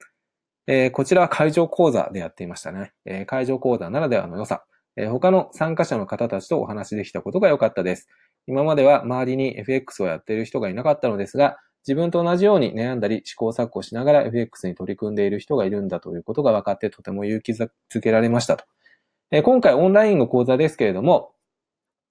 [0.67, 2.93] えー、こちらは会場講座でやっていましたね。
[3.05, 4.65] えー、会場講座ならではの良さ、
[4.97, 8.09] えー、他の参加者の方たちとお話しできたことが良かったです。
[8.47, 17.69] 今までは周りに FX をやっている人がいなかったのですが、自分と同じように悩んだり試行錯誤しながら FX に取り組んでいる人がいるんだということが分かってとても勇気づ
[18.01, 18.65] けられましたと。
[19.31, 21.35] えー、今回オンラインの講座ですけれども、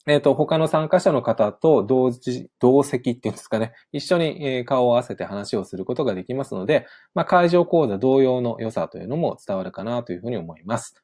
[0.05, 10.95] えっ、ー、と、他の参加者の方と同時、同席っていうんですかね、一緒に顔を合わせて話をすることができますので、まあ、会場講座同様の良さというのも伝わるかなというふうに思います。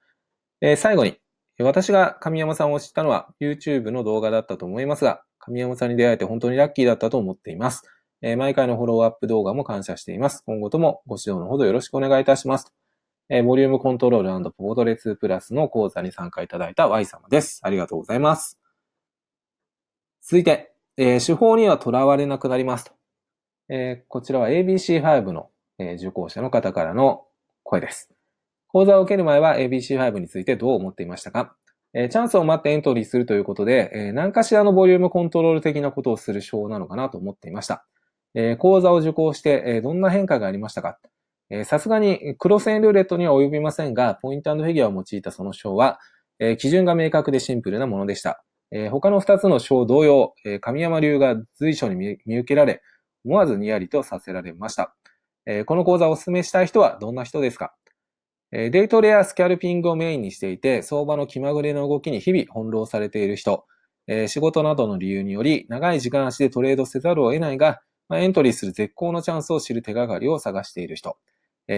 [0.60, 1.18] えー、最後に、
[1.64, 7.84] 私が神山さんを知ったのは YouTube の動画だったと思いますが、神山さんに出会えて本当にラッキーだったと思っています。
[8.22, 10.44] えー、毎回のフォローアップ動画も感謝しています。
[10.46, 12.74] 今後ともご指導のほどよろしくお願いいたします。
[13.30, 17.62] えー、ボリュームコントロールポートレ2プラスの講座に参加いただいた Y 様です。
[17.64, 18.60] ありがとうございます。
[20.22, 22.92] 続いて、えー、手法にはとらわれなくなりますと。
[23.70, 27.26] えー、こちらは ABC5 の、え、受講者の方からの
[27.64, 28.10] 声です。
[28.72, 31.56] 講座を受ける前は ABC5 についてどう思っていましたか、
[31.94, 37.86] え、チャンスを待ってエントリーするということで、え、何かしらのボリュームコントロール的なことをする手法なのかなと思っていました。
[38.36, 41.00] え、講座を受講して、え、どんな変化がありましたか？
[41.66, 46.00] さすがにクロスエンルーレットには及びませんが、ポイントフィギュアを用いたその章は、
[46.38, 48.44] え、基準が明確でシンプルなものでした。
[48.72, 52.84] え、他の二つの章同様、え、神山流が随所に見受けられ、
[53.26, 54.96] 思わずにやりとさせられました。
[55.48, 57.74] え、この講座をお勧めしたい人はどんな人ですか？
[58.52, 63.66] デイトレやスキャルピングをメインにしていて、相場の気まぐれの動きに日々翻弄されている人、
[64.28, 67.82] 仕事などの理由により長い時間足でトレードせざるを得ないが、
[68.12, 71.18] エントリーする絶好のチャンスを知る手がかりを探している人、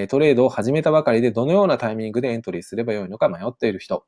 [0.08, 4.06] トレードを始めたばかりでどのようなタイミングでエントリーすればよいのか迷っている人、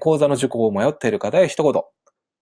[0.00, 1.72] 講座の受講を迷っている方へ一言、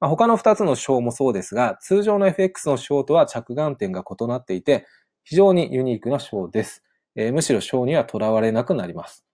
[0.01, 4.87] まあ、他の2つの章もそうですが、通常の FX の章とは着眼点が異なっていて、
[5.23, 6.83] 非常にユニークな章です。
[7.17, 9.25] えー、むしろ章にはとらわれなくなります。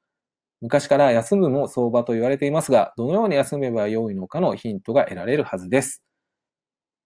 [0.61, 6.03] 昔から休むも相場と言われていますが、どのように休めばよいのかのヒントが得られるはずです。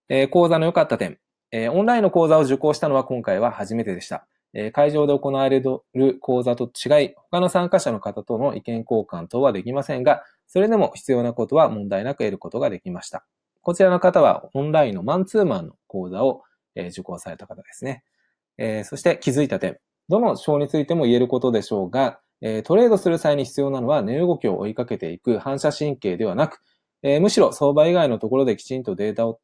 [0.08, 1.18] えー、講座の良かった点、
[1.50, 4.26] えー、オンラインの講座を受講したのは今回は初めてでした。
[4.54, 5.80] えー、会場で行われる
[6.20, 13.24] 講座と違い、他の参加者の方との意見交換等はできませんが、それでも必要なことは問題なく得ることができました。
[13.62, 16.42] こちらの方はオンラインのマンツーマンの講座を、
[16.76, 18.02] え受講された方ですね。
[18.58, 19.78] えー、そして気づいた点。
[20.08, 26.60] どの章についても言えることでしょうが、え、トレードする際に必要なのは値動きを追いかけていく反射神経ではなく、
[27.02, 29.40] え、むしろ相場以外のところできちんとデータを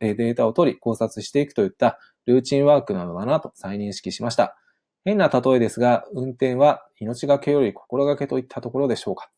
[0.00, 4.56] データを取り考察していくといったルーチンワークなのだなと再認識しました。
[5.04, 9.30] 変な例えですが、運転は命がけより心がけといったところでしょうか。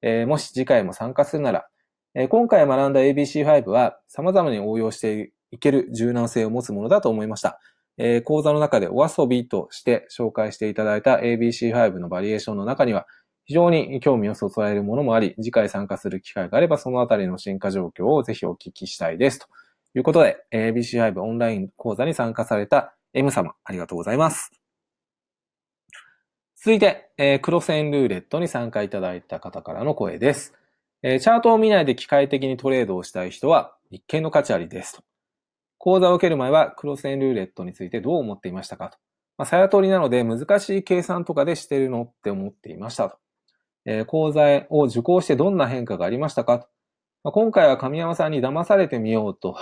[0.00, 1.66] えー、もし次回も参加するなら
[2.14, 7.58] え、今回学んだ ABC5 は様々に応用していける柔軟性を持つものだと思いました。
[7.98, 13.06] え講座の中でお遊びとして紹介していただいた ABC5 のバリエーションの中には
[13.44, 19.40] 非常に興味をそそられるものもあり、次回参加する機会があればそのあたりの進化状況をぜひお聞きしたいです。
[19.40, 19.46] と
[19.94, 24.50] いうことで、ABC5 オンライン講座に参加された M 様、ありがとうございます。
[26.56, 30.54] 続いて、クロスエンルーレットに参加いただいた方からの声です。
[31.02, 35.02] えー、チャートを見ないで機械的にトレードをしたい人は一見の価値ありですと。
[35.84, 38.98] 講座を受ける前はクロスエンルーレットについてどう思っていましたかと。
[39.36, 43.16] まあ、さやとりなので難しい計算とかでしてるのって思っていましたと。
[43.84, 46.68] えー、講座を受講してどんな変化がありましたかと。
[47.24, 49.56] まあ、今回は神山さんに騙されてみようと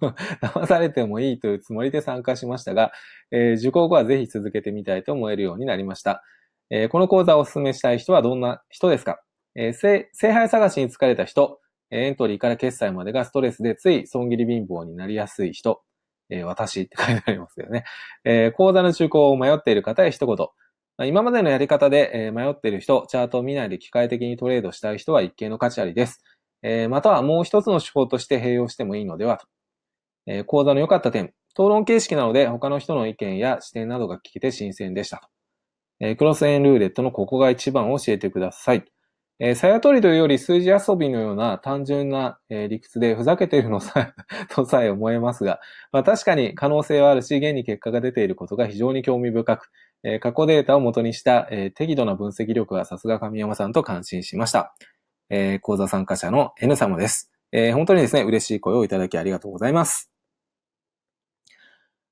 [0.40, 2.90] 騙されてもいいというつもりで参加しましたが、
[3.30, 6.22] えー、受講後はぜひ続けてみたいと思えるようになりました。
[6.70, 9.20] えー、この講座をお勧めしたい人はどんな人ですか？
[9.54, 15.82] えー、聖杯探しに疲れた人、エントリーから決済までがストレスでつい損切り貧乏になりやすい人、
[16.30, 17.84] えー、私って書いてありますよね。
[18.24, 20.48] えー、講座の中古を迷っている方へ一言。
[21.08, 26.24] 今までのやり方で、迷っている人、チャートを見ないで機械的にトレードしたい人は一見の価値ありです。
[26.62, 29.46] えまたはもう一つの手法として併用してもいいのではと。
[30.26, 35.28] え講座の良かった点、討論形式なので他の人の意見や視点などが聞けて新鮮でしたと。
[36.00, 38.84] えクロスエンルーレットのここが一番教えてください。
[39.38, 44.14] えー、さやとりというより数字遊びのような単純な、えー、理屈でふざけているのさ
[44.50, 45.60] とさえ思えますが、
[45.92, 49.68] まあ、確かに可能性はあるし、現に結果が出ていることが非常に興味深く、
[50.04, 54.74] えー、過去データを元にした、えー、適度な分析力はさすが神山さんと感心しました。
[55.28, 57.30] えー、講座参加者の N 様です。
[57.52, 60.10] えー、本当にですね、嬉しい声をいただきありがとうございます。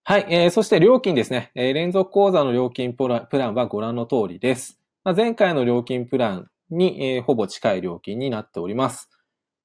[0.03, 1.53] はい、えー、そして料金ですね。
[1.55, 4.79] えー、連続講座の料金プランはご覧の通りです。
[5.05, 9.11] まあ、前回の料金プランに、えー、ほぼ近い料金になっております。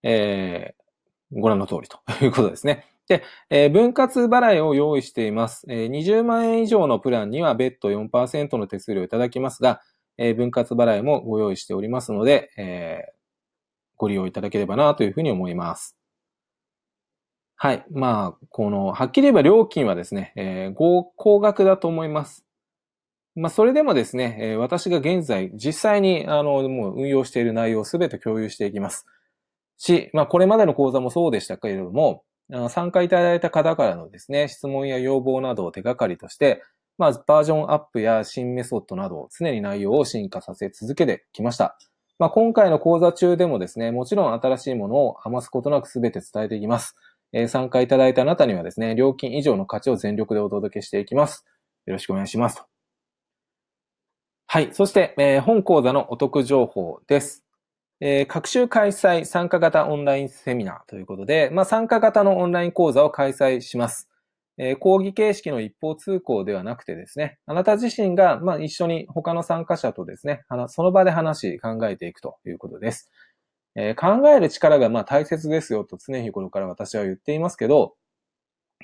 [0.03, 2.85] えー、ご覧の通りということですね。
[3.07, 5.65] で、えー、分割払いを用意しています。
[5.67, 9.81] えー、20万円以上のプランには別途4%の手数料をいただきますが、
[10.17, 13.11] えー、分割払いもご用意しておりますので、えー、
[13.97, 15.97] ご利用いただければなというふうに思います。
[17.55, 17.85] はい。
[17.91, 22.45] まあ、この、はっきり言えば料金はですね、えー、高額だと思います。
[23.39, 29.05] まあ、それでもですね、え、私が現在、実際に、あの、もう運用している内容をすべて共有していきます。
[29.77, 32.23] し、まあ、これまでの講座もそうでしたけれども、
[32.69, 36.61] 参加いただいた方からのですね、質問や要望などを手がかりとして、
[36.97, 41.77] まあ、バージョンアップや新メソッドなど、常に内容を進化させ続けてきました。
[42.17, 46.97] まあ、今回の講座中でもですね、もちろん新しいものを余すことなくすべて伝えていきます。
[47.31, 51.45] えー、参加いただいたあなたにはですね、料金以上の価値を全力でお届けしていきます。
[51.85, 52.78] よろしくお願いします。
[54.51, 54.69] はい。
[54.73, 57.45] そして、えー、本講座のお得情報です。
[57.99, 64.09] えー、各週開催参加型オンラインセミナーということで、まあ、参加型のオンライン講座を開催します。
[64.57, 73.11] えー、講義形式の一方通行ではなくてですね、あなた自身が、まあ、一緒に他の参加者とですね、その場で話、考えていくということです。
[73.75, 77.93] えー、考える力がまあ大切ですよと常日頃から私は言っていますけど、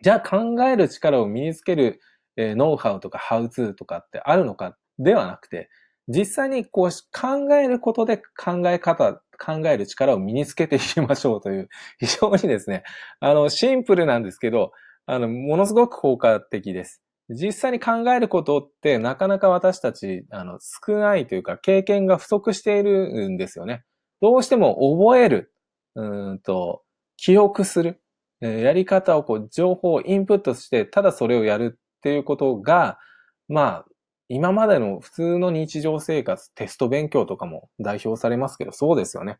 [0.03, 2.01] じゃあ考える力を身につける、
[2.37, 5.69] えー、ノウハウとかハウツーとかってあるのかではなくて、
[6.07, 11.69] 実際にこう考えることで考え方、考える力を身につけていきましょうという、
[11.99, 12.83] 非常にですね、
[13.19, 14.71] あの、シンプルなんですけど、
[15.05, 17.01] あの、ものすごく効果的です。
[17.29, 23.83] 実際に考えることってなかなか私たち、あの、少ないというか、経験が不足しているんですよね。
[24.21, 25.51] どうしても覚える、
[25.95, 26.83] うんと、
[27.17, 27.99] 記憶する、
[28.41, 32.99] やり方をこう、情報をインプットして、ただそれをやるっていうことが、
[33.47, 33.85] まあ、
[34.29, 39.37] 今までの普通の日常生活、テスト勉強とかも代表されますけど、そうですよね。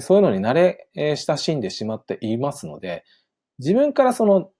[0.00, 3.04] そういうのに慣れ親しんでしまっていますので、
[3.58, 4.50] 自分からその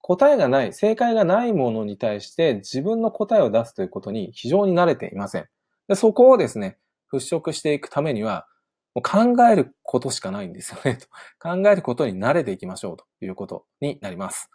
[0.00, 5.46] 答えがない、正解がないものに対して自分の答えを出すということに非常に慣れていません。
[5.88, 6.78] でそこをですね、
[7.12, 8.46] 払拭していくためには、
[8.94, 10.98] もう考えることしかないんですよね。
[11.40, 14.50] 考えることに慣れていきましょうということになります。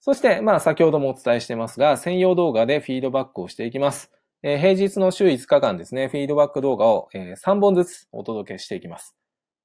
[0.00, 4.12] そして、まあ先ほどもお伝えしてますが、専用動画でフィードバックをしていきます。
[4.42, 9.16] えー、平日の週5日間ですね、フィードバック動画を、えー、3本ずつお届けしていきます。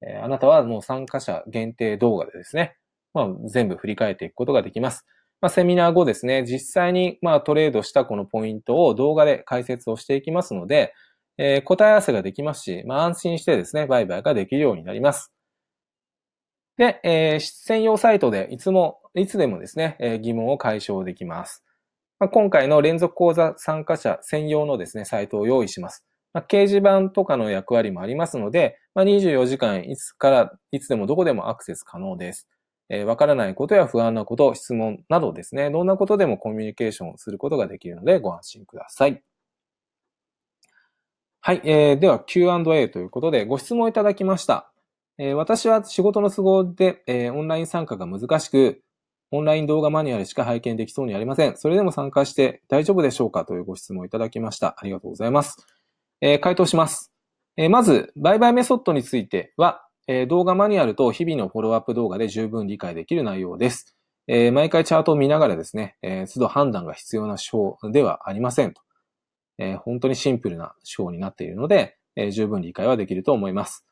[0.01, 2.75] えー、あなたはもう参加者限定動画でですね、
[3.13, 5.05] まあ、全部振り返っていくことができます。
[5.41, 10.93] まあ、セミナー後ですね、実際にまあトレードしたこのポイントを動画で解説をしていきますので、
[11.37, 15.31] えー、答え合わせができますし、まあ、安心してですね、売買ができるようになります。
[16.77, 21.63] で、えー、専用サイトでいつも、いつでもですね、えー、疑問を解消できます。
[22.19, 26.03] まあ、今回の連続講座参加者専用のですね、サイトを用意します。
[26.33, 32.47] まあ、掲示板とかの役割もありますので、まあ、24時間いつから、いつでもどこでもアクセス可能です。
[32.89, 39.23] えー、わからないことや不安なこと、質問などですね、どんなことでもコミュニケーションすることができるのでご安心ください。
[41.41, 41.61] はい。
[41.65, 44.72] えー、では Q&A ということでご質問いただきました。
[45.17, 48.81] え、私は仕事の都合で、え、オンライン参加が難しく、
[49.31, 51.57] オンライン動画マニュアルしか拝見できそうにありません。
[51.57, 53.45] それでも参加して大丈夫でしょうか？
[53.45, 54.75] というご質問をいただきました。
[54.77, 55.57] ありがとうございます。
[56.21, 57.11] えー、回答します。
[57.57, 63.95] えー、まず、売買メソッドについては、えー、動画マニュアルと日々のフォローアップ動画で十分理解できる内容です。
[64.27, 68.81] え、毎回チャートを見ながらですね、え、都度判断が必要な章ではありませんと。
[69.57, 73.85] え、本当にシンプルな手法になっているので、え、十分理解はできると思います。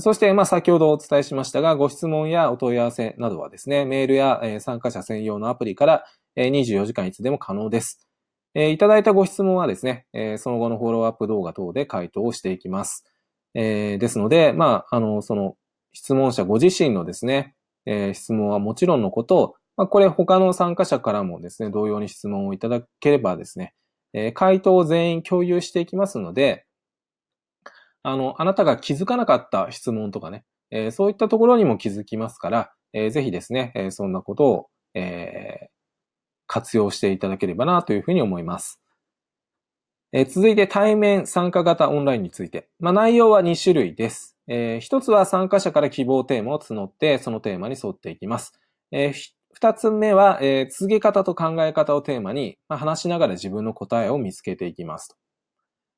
[0.00, 8.08] そして、まあ、先ほどお伝えしましたが、ご質問やお問い合わせなどはですね、メールや、え、参加者専用のアプリから、え、24時間いつでも可能です。
[8.54, 13.04] え、いただいたご質問はですね、え、その後のフォローアップ動画等で回答をしていきます。
[13.54, 15.56] え、ですので、まあ、あの、その
[15.92, 17.54] 質問者ご自身のですね、
[17.86, 23.74] え、質問はもちろんのこと、まあ、これ他の参加者からもですね、同様に質問をいただければですね、
[24.12, 26.66] え、回答を全員共有していきますので、
[28.04, 35.68] あの、あなたが気づかなかった質問とかね、えー、そういったところにも気づきますから、えー、ぜひですね、えー、そんなことを、えー、
[36.46, 38.78] 活用していただければなというふうに思います。
[40.12, 42.68] え、続いて対面参加型オンラインについて。
[42.78, 44.36] まあ、内容は2種類です。
[44.48, 48.52] えー、一つは参加者から希望テーマを募って、そのテーマに沿っていきます。
[48.92, 49.12] えー、
[49.54, 55.16] 二つ目は、えー、続け方と考え方をテーマに、まあ、話しながら自分の答えを見つけていきます。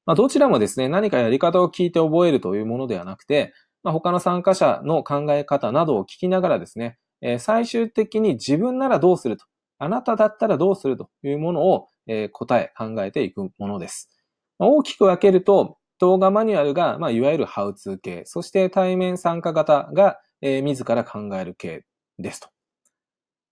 [0.06, 3.52] まあ、どちらもですね、何かやり方を聞いて覚えるというものではなくて、
[3.82, 9.44] まあ、他の参加者の考え方などを聞きながらですね、え、最終的に自分ならどうすると、
[9.78, 14.10] あなただったらどうするというものを、え、答え、考えていくものです。
[14.58, 21.84] まあ、大きく分けると、動画マニュアルが、まあ、いわゆるハウツー系、そして対面参加型が、えー、自ら考える系
[22.18, 22.55] ですと。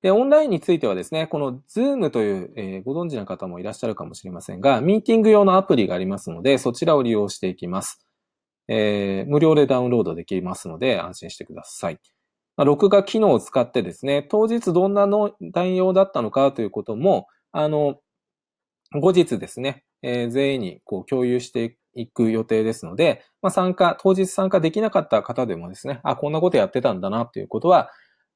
[0.04, 8.06] で、オンラインについてはですね、この Zoom という、えー、ご存知の方もいらっしゃるかもしれませんが、ミーティング用のアプリがありますので、そちらを利用していきます。
[8.68, 11.98] えー、無料でダウンロードできますので、安心してください。
[12.58, 17.98] まあ、録画機能を使ってですね、当日どんなの内容だったのかということも、あの、
[18.92, 27.88] 後日ですね、えー、全員にこう共有していく予定ですので、まあ、参加、当日参加できなかった方でもですね、あ、こんなことやってたんだなということは、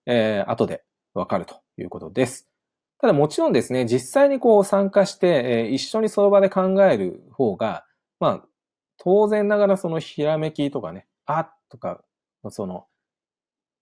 [0.06, 0.82] えー、後で
[1.18, 2.48] わかるということです。
[3.00, 7.84] ただもちろんですね、実際にこう参加して、え、一緒にその場で考える方が、
[8.18, 8.48] まあ、
[8.96, 12.02] 当然ながらそのひらめきとかね、あっとか、
[12.50, 12.86] その、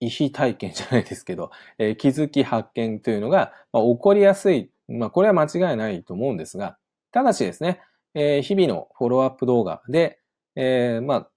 [0.00, 4.70] 意思体験じゃないですけど、えー、気づき発見というのが、まあ、起こりやすい。
[4.88, 6.76] まあ、これは間違いないと思うんですが、
[7.10, 7.80] ただしですね、
[8.14, 10.20] えー、日々のフォローアップ動画で、
[10.54, 11.30] えー、まあ、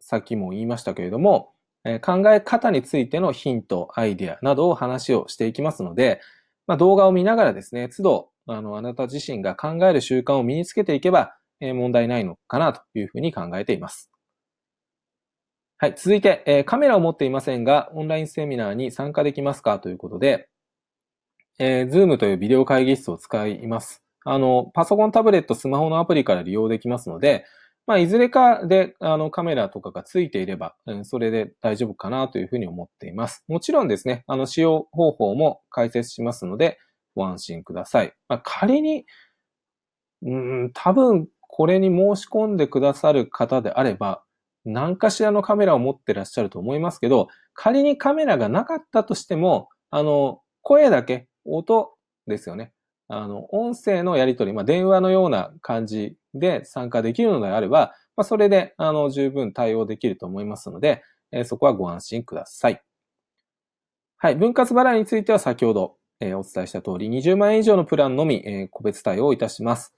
[0.00, 1.53] さっきも言いましたけれども、
[1.84, 6.20] え考え方についてのヒント、アイデアなどを話をしていきますので、
[6.66, 14.10] まあ、動画を見ながらですね、都度、あの、あなた自身が考える習慣を身につけていけば、え、問題ないのかなというふうに考えています。
[15.78, 15.94] はい。
[15.96, 20.48] 続いて、え、カメラを持っていませんが、オンラインセミナーに参加できますかということで、
[21.58, 24.02] えー、Zoom というビデオ会議室を使います。
[24.24, 27.44] あの、パソコン、タブレット、スマホのアプリから利用できますので、
[27.86, 33.44] まあ、いずれかで、あの、カメラとかがついていれば、うん、それで大丈夫かなというふうに思っています。
[33.46, 36.78] もちろんですね、あの、使用方法も解説しますので、
[37.14, 38.14] ご安心ください。
[38.28, 39.04] まあ、仮に、
[40.22, 44.24] うん、多分、これに申し込んでくださる方であれば、
[44.64, 51.92] 何かしらのカメラを持ってらっしゃると思いますけど、仮にカメラがなかったとしても、あの、声だけ、音
[52.26, 52.72] ですよね。
[53.08, 62.82] あの、音声のやり取り、まあ、電話のような感じで参加できるのであれば、まあ、それで、あの、十分対応できると思いますので、えー、そこはご安心ください。
[64.18, 64.36] はい。
[64.36, 69.94] 分割払いについては先ほど、えー、お伝えした通り、20万円以上のプランのみ、えー、個別対応いたします。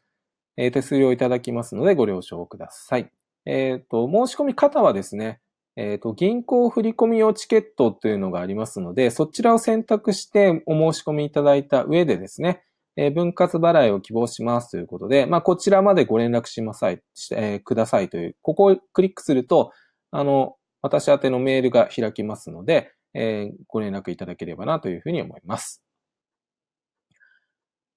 [0.57, 3.11] え手数料いただきますのでご了承ください。
[3.45, 5.41] えっ、と、申し込み方はですね、
[5.76, 12.62] えっ、と、銀行振込用チケットというのがありますので、そちらを選択してお申し込みいただいた上でですね、
[12.97, 19.72] え分割払いを希望しますということで、まあ、こちらまでご連絡しますえー、くださいという、ここをクリックすると、
[20.11, 25.82] あの、私宛のメールが開きますので、えー、ご連絡いただければなというふうに思います。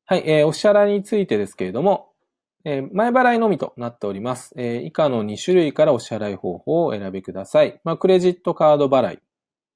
[0.05, 2.09] はい、えー、お支払いについてですけれども、
[2.65, 4.53] えー、前払いのみとなっております。
[4.57, 7.79] えー、以下の2種類からお支払い方法をお選びください。
[7.83, 9.19] まあ、クレジットカード払い。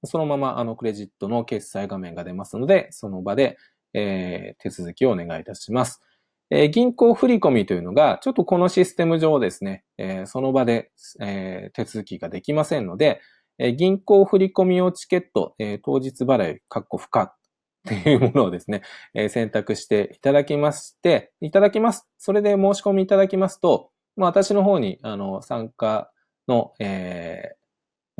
[0.06, 3.58] そのままあのクレジットの決済画面が出ますので、その場で
[3.94, 6.02] えー、手続きをお願いいたします。
[6.50, 10.92] えー、銀行振込というのが、ちょっとこのシステム上ですね、えー、その場で、
[11.22, 13.22] え手続きができませんので、
[13.58, 17.36] え銀行振込用チケット、え当日払い、括弧不可っ
[17.88, 18.82] ていうものをですね、
[19.14, 22.08] え選択していただきまして、いただきます。
[22.18, 26.12] それで申し込みいただきますと、まあ、私の方に、あの、参加
[26.48, 27.56] の、え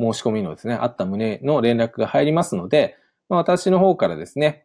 [0.00, 2.96] ー、申し込みのですね、あった旨の連絡が入りますので、
[3.28, 4.63] まあ、私の方からですね、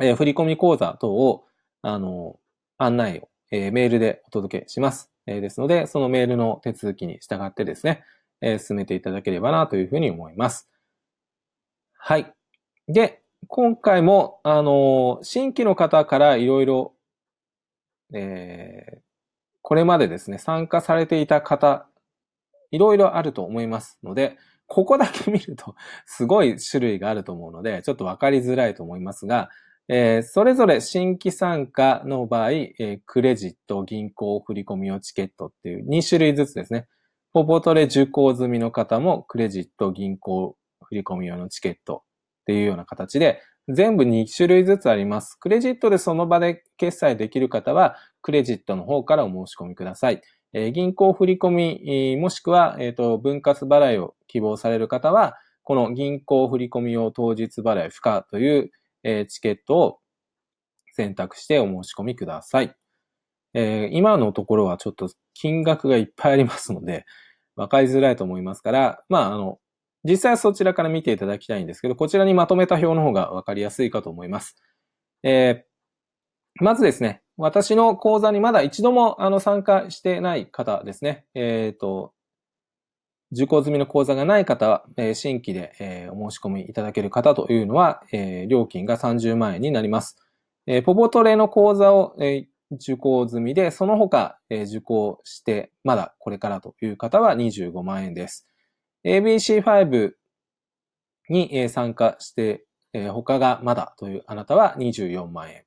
[0.00, 1.44] えー、振込口座等を、
[1.82, 2.38] あの、
[2.78, 5.10] 案内を、えー、メールでお届けします。
[5.26, 8.02] えー、ですので、そのメールの手続きに従ってですね、
[8.40, 10.68] えー、進めていただければなというふうに思います。
[11.98, 12.32] はい。
[12.88, 16.94] で、今回も、あの、新規の方からいろいろ、
[18.12, 18.98] えー、
[19.62, 21.86] これまでですね、参加されていた方、
[22.70, 24.36] いろいろあると思いますので、
[24.66, 25.74] ここだけ見ると、
[26.06, 29.50] すごい種類があると思うので、ちょっとわかりづらいと思いますが、
[29.92, 36.86] えー、それぞれ新規参加の場合、えー、クレジット、銀行振込用チケットっていう2種類ずつですね。
[37.32, 42.04] ポポトレ受講済みの方もクレジット、銀行振込用のチケット
[42.42, 45.34] っていうような形で、全部2種類ずつあります。
[45.34, 50.22] クレジットでその場で決済できる方は、クレジットの方からお申し込みください。
[50.52, 55.34] えー、銀行振込、もしくは、えっ、ー、と、分割払いを希望される方は、
[55.64, 58.70] この銀行振込用当日払い不可という
[59.02, 59.98] えチケットを
[60.92, 62.74] 選択してお申し込みください。
[63.54, 67.04] えー、今のところはちょっと金額がいっぱいありますので、
[67.56, 69.58] わかりづらいと思いますから、まあ、あの、
[70.04, 74.56] 実際はそちらから見ていただきたいんですけど、こちらにまとめた表の方がわかりやすいかと思います。
[75.22, 81.26] えー、まずですね、私の講座にまだ一度もあの参加してない方ですね。
[81.34, 82.12] えっ、ー、と、
[83.32, 90.16] 受講済みの講座がない方は、え新規で、えお申し込みいただける方というのは、え料金が30万円になります。
[90.66, 98.46] えポポトレの講座を、え受講済みで、その他、えー、受講して、まだこれからという方は25万円です。
[99.04, 100.12] ABC5
[101.28, 105.64] に参加して、えー、他がまだというあなたは24万円。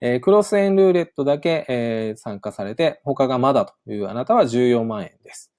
[0.00, 5.53] えー、クロスエンルーレットだけ、えー、参加されて、他がまだというあなたは14万円です。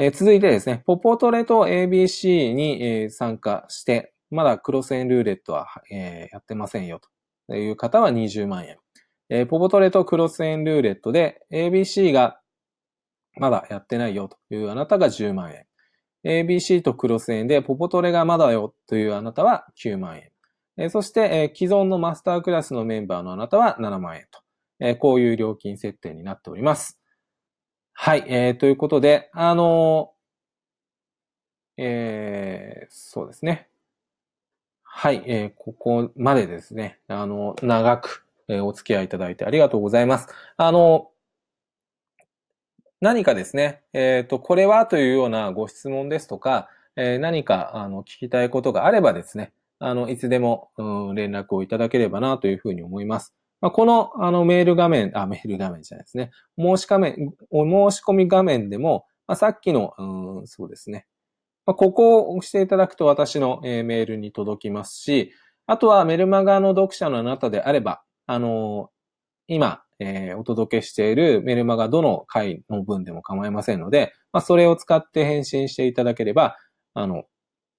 [0.00, 7.00] えー、続いてですね、ポポトレと ABC に、えー、参加して、まだクロスエンルーレットは、えー、やってませんよ
[7.48, 8.76] という方は20万円。
[9.28, 12.38] えー、ポポトレとクロスエンルーレットで ABC が
[13.40, 16.46] まだやってないよというあなたが10万円。
[16.46, 20.30] ABC とクロスエンでポポトレがまだよというあなたは9万円。
[20.76, 24.40] えそして、え既存のマスタークラスのメンバーのあなたは7万円と、
[24.78, 26.97] えこういう料金設定になっております。
[28.00, 30.12] はい、えー、ということで、あの
[31.76, 33.68] えー、そうですね。
[34.84, 40.28] はい、えー、ここまでですね、あの、長く、え、お付き合いいただいてありがとうございます。
[40.56, 41.10] あの、
[43.00, 53.34] 何かですね、えっ、と、これはというようなご質問ですとか、え、何か、あの、聞きたいことがあればですね、あの、いつでも、うん、連絡をいただければなというふうに思います。
[53.60, 56.30] まあ、この、あの、メール画面、あ、メール画面じゃないですね。
[56.58, 61.06] 申し面、お申し込み画面でも、まあ、さっきの、うん、そうですね。
[61.66, 65.32] まあ、ここを押していただくと私の、えー、メールに届きますし、
[65.66, 76.56] あとはメルマガの読者のあなたであれば、あのー、今、えー、お届けしているメルマガどの回の分でも構いませんので、まあ、それを使って返信していただければ、
[76.94, 77.24] あの、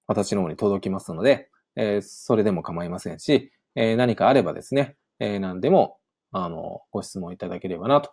[0.06, 5.98] 私の方に届きますので、えー、それでも構いませんし、えー、何かあればですね、えー、何でも、
[6.32, 8.12] あの、ご質問いただければな、と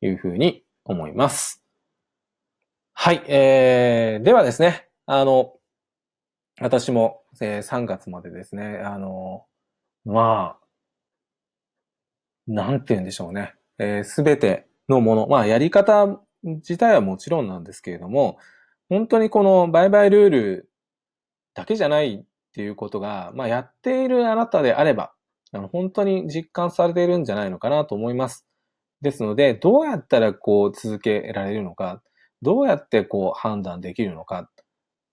[0.00, 1.64] いうふうに思います。
[2.92, 5.54] はい、えー、ではですね、あの、
[6.60, 9.44] 私も、えー、3月までですね、あの、
[10.04, 10.64] まあ、
[12.46, 13.54] なんて言うんでしょうね。
[14.04, 18.38] す、べ、てのもの、まあ、やり方自体はもちろんなんですけれども、
[18.88, 20.70] 本当にこの売買ルール
[21.54, 22.24] だけじゃないっ
[22.54, 25.12] ていうことが、まあ、やっているあなたであれば、
[25.54, 28.44] あの本当に実感されているんじゃないのかなと思います。
[29.00, 32.02] ですので、どうやったらこう続けられるのか、
[32.42, 34.50] どうやってこう判断できるのか。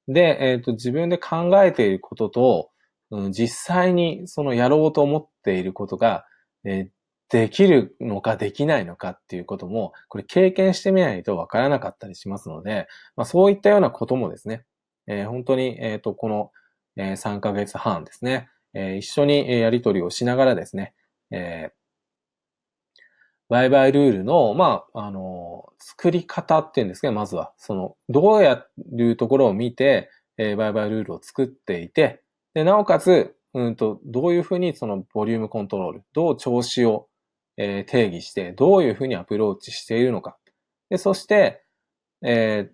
[0.08, 2.70] で、えっ、ー、と、自分で考えていることと、
[3.12, 6.26] うん、実際にそのやろうと思っていることが、
[6.64, 6.89] えー、
[7.30, 14.66] できるのかできないのかっていうことも、これ経験してみないとわからなかったりしますので、まあ、そういったようなこともですね、
[15.08, 16.52] えー、本当に、えっ、と、この、
[16.98, 20.93] え、3ヶ月半ですね、えー、一緒にやり取りをしながらですね、
[21.32, 22.99] えー、
[23.49, 27.53] 売買ルールの、まあ、あの、作り方っていうんですね、まずは。
[27.57, 32.22] その、どうやるところを見て、えー、売買ルールを作っていて、
[32.53, 37.07] で、なおかつ、うんと、どういうふうにそのボリュームコントロール、どう調子を
[37.57, 40.38] えー、定義して、どういうふうにアプローチしているのか。
[40.89, 41.63] で、そして、
[42.24, 42.74] えー、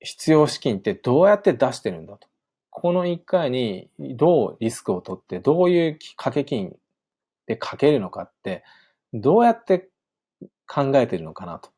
[0.00, 2.28] 必要資金ってどうやって出してるんだと。
[2.78, 6.76] この1回にどうリスクを取って、どういう掛け金
[7.46, 8.64] でかけるのかって、
[9.12, 9.88] どうやって
[10.66, 11.70] 考えてるのかなと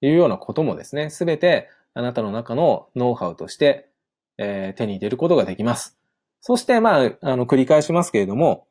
[0.00, 3.88] いうようなこともですね、すべてあなたの中のノウハウとして、
[4.38, 5.98] えー、手に入れることができます。
[6.40, 8.66] そして、まあ、あの、繰り返しますけれども、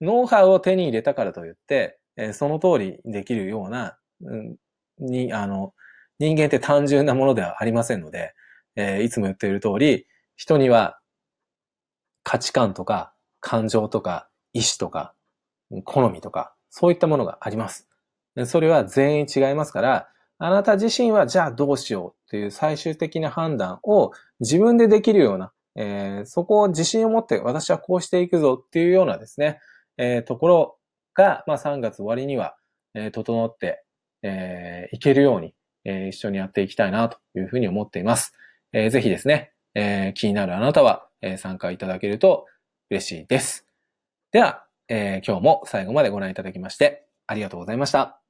[0.00, 4.56] ノウハウを手に入れたからといって、えー、その通りできるような、うん、
[4.98, 5.72] に、あの、
[6.18, 8.34] 人間って単純なものではありませんので、
[8.76, 10.06] えー、いつも言っている通り、
[10.36, 10.98] 人には
[12.24, 15.14] 価値観とか感情とか意志とか
[15.84, 17.88] 好みとか、そういったものがあります。
[18.46, 20.08] それは全員違いますから、
[20.38, 24.10] あなた自身はじゃあどうしようという最終的な判断を
[24.40, 29.60] 自分でできるような、えー、そこを自信を持って私はこうしていくぞっていうようなですね、
[29.96, 30.78] えー、ところ
[31.14, 32.56] が、まあ、3月終わりには、
[32.94, 33.84] えー、整って、
[34.22, 35.54] え、いけるように、
[35.84, 38.32] え、一緒にやっていきたいなというふうに思っています。
[38.72, 42.46] え、ぜひですね、え、気になるあなたは、え、参加いただけると
[42.90, 43.66] 嬉しいです。
[44.32, 48.23] では、えー、今日も最後までご覧いただきましてありがとうございました。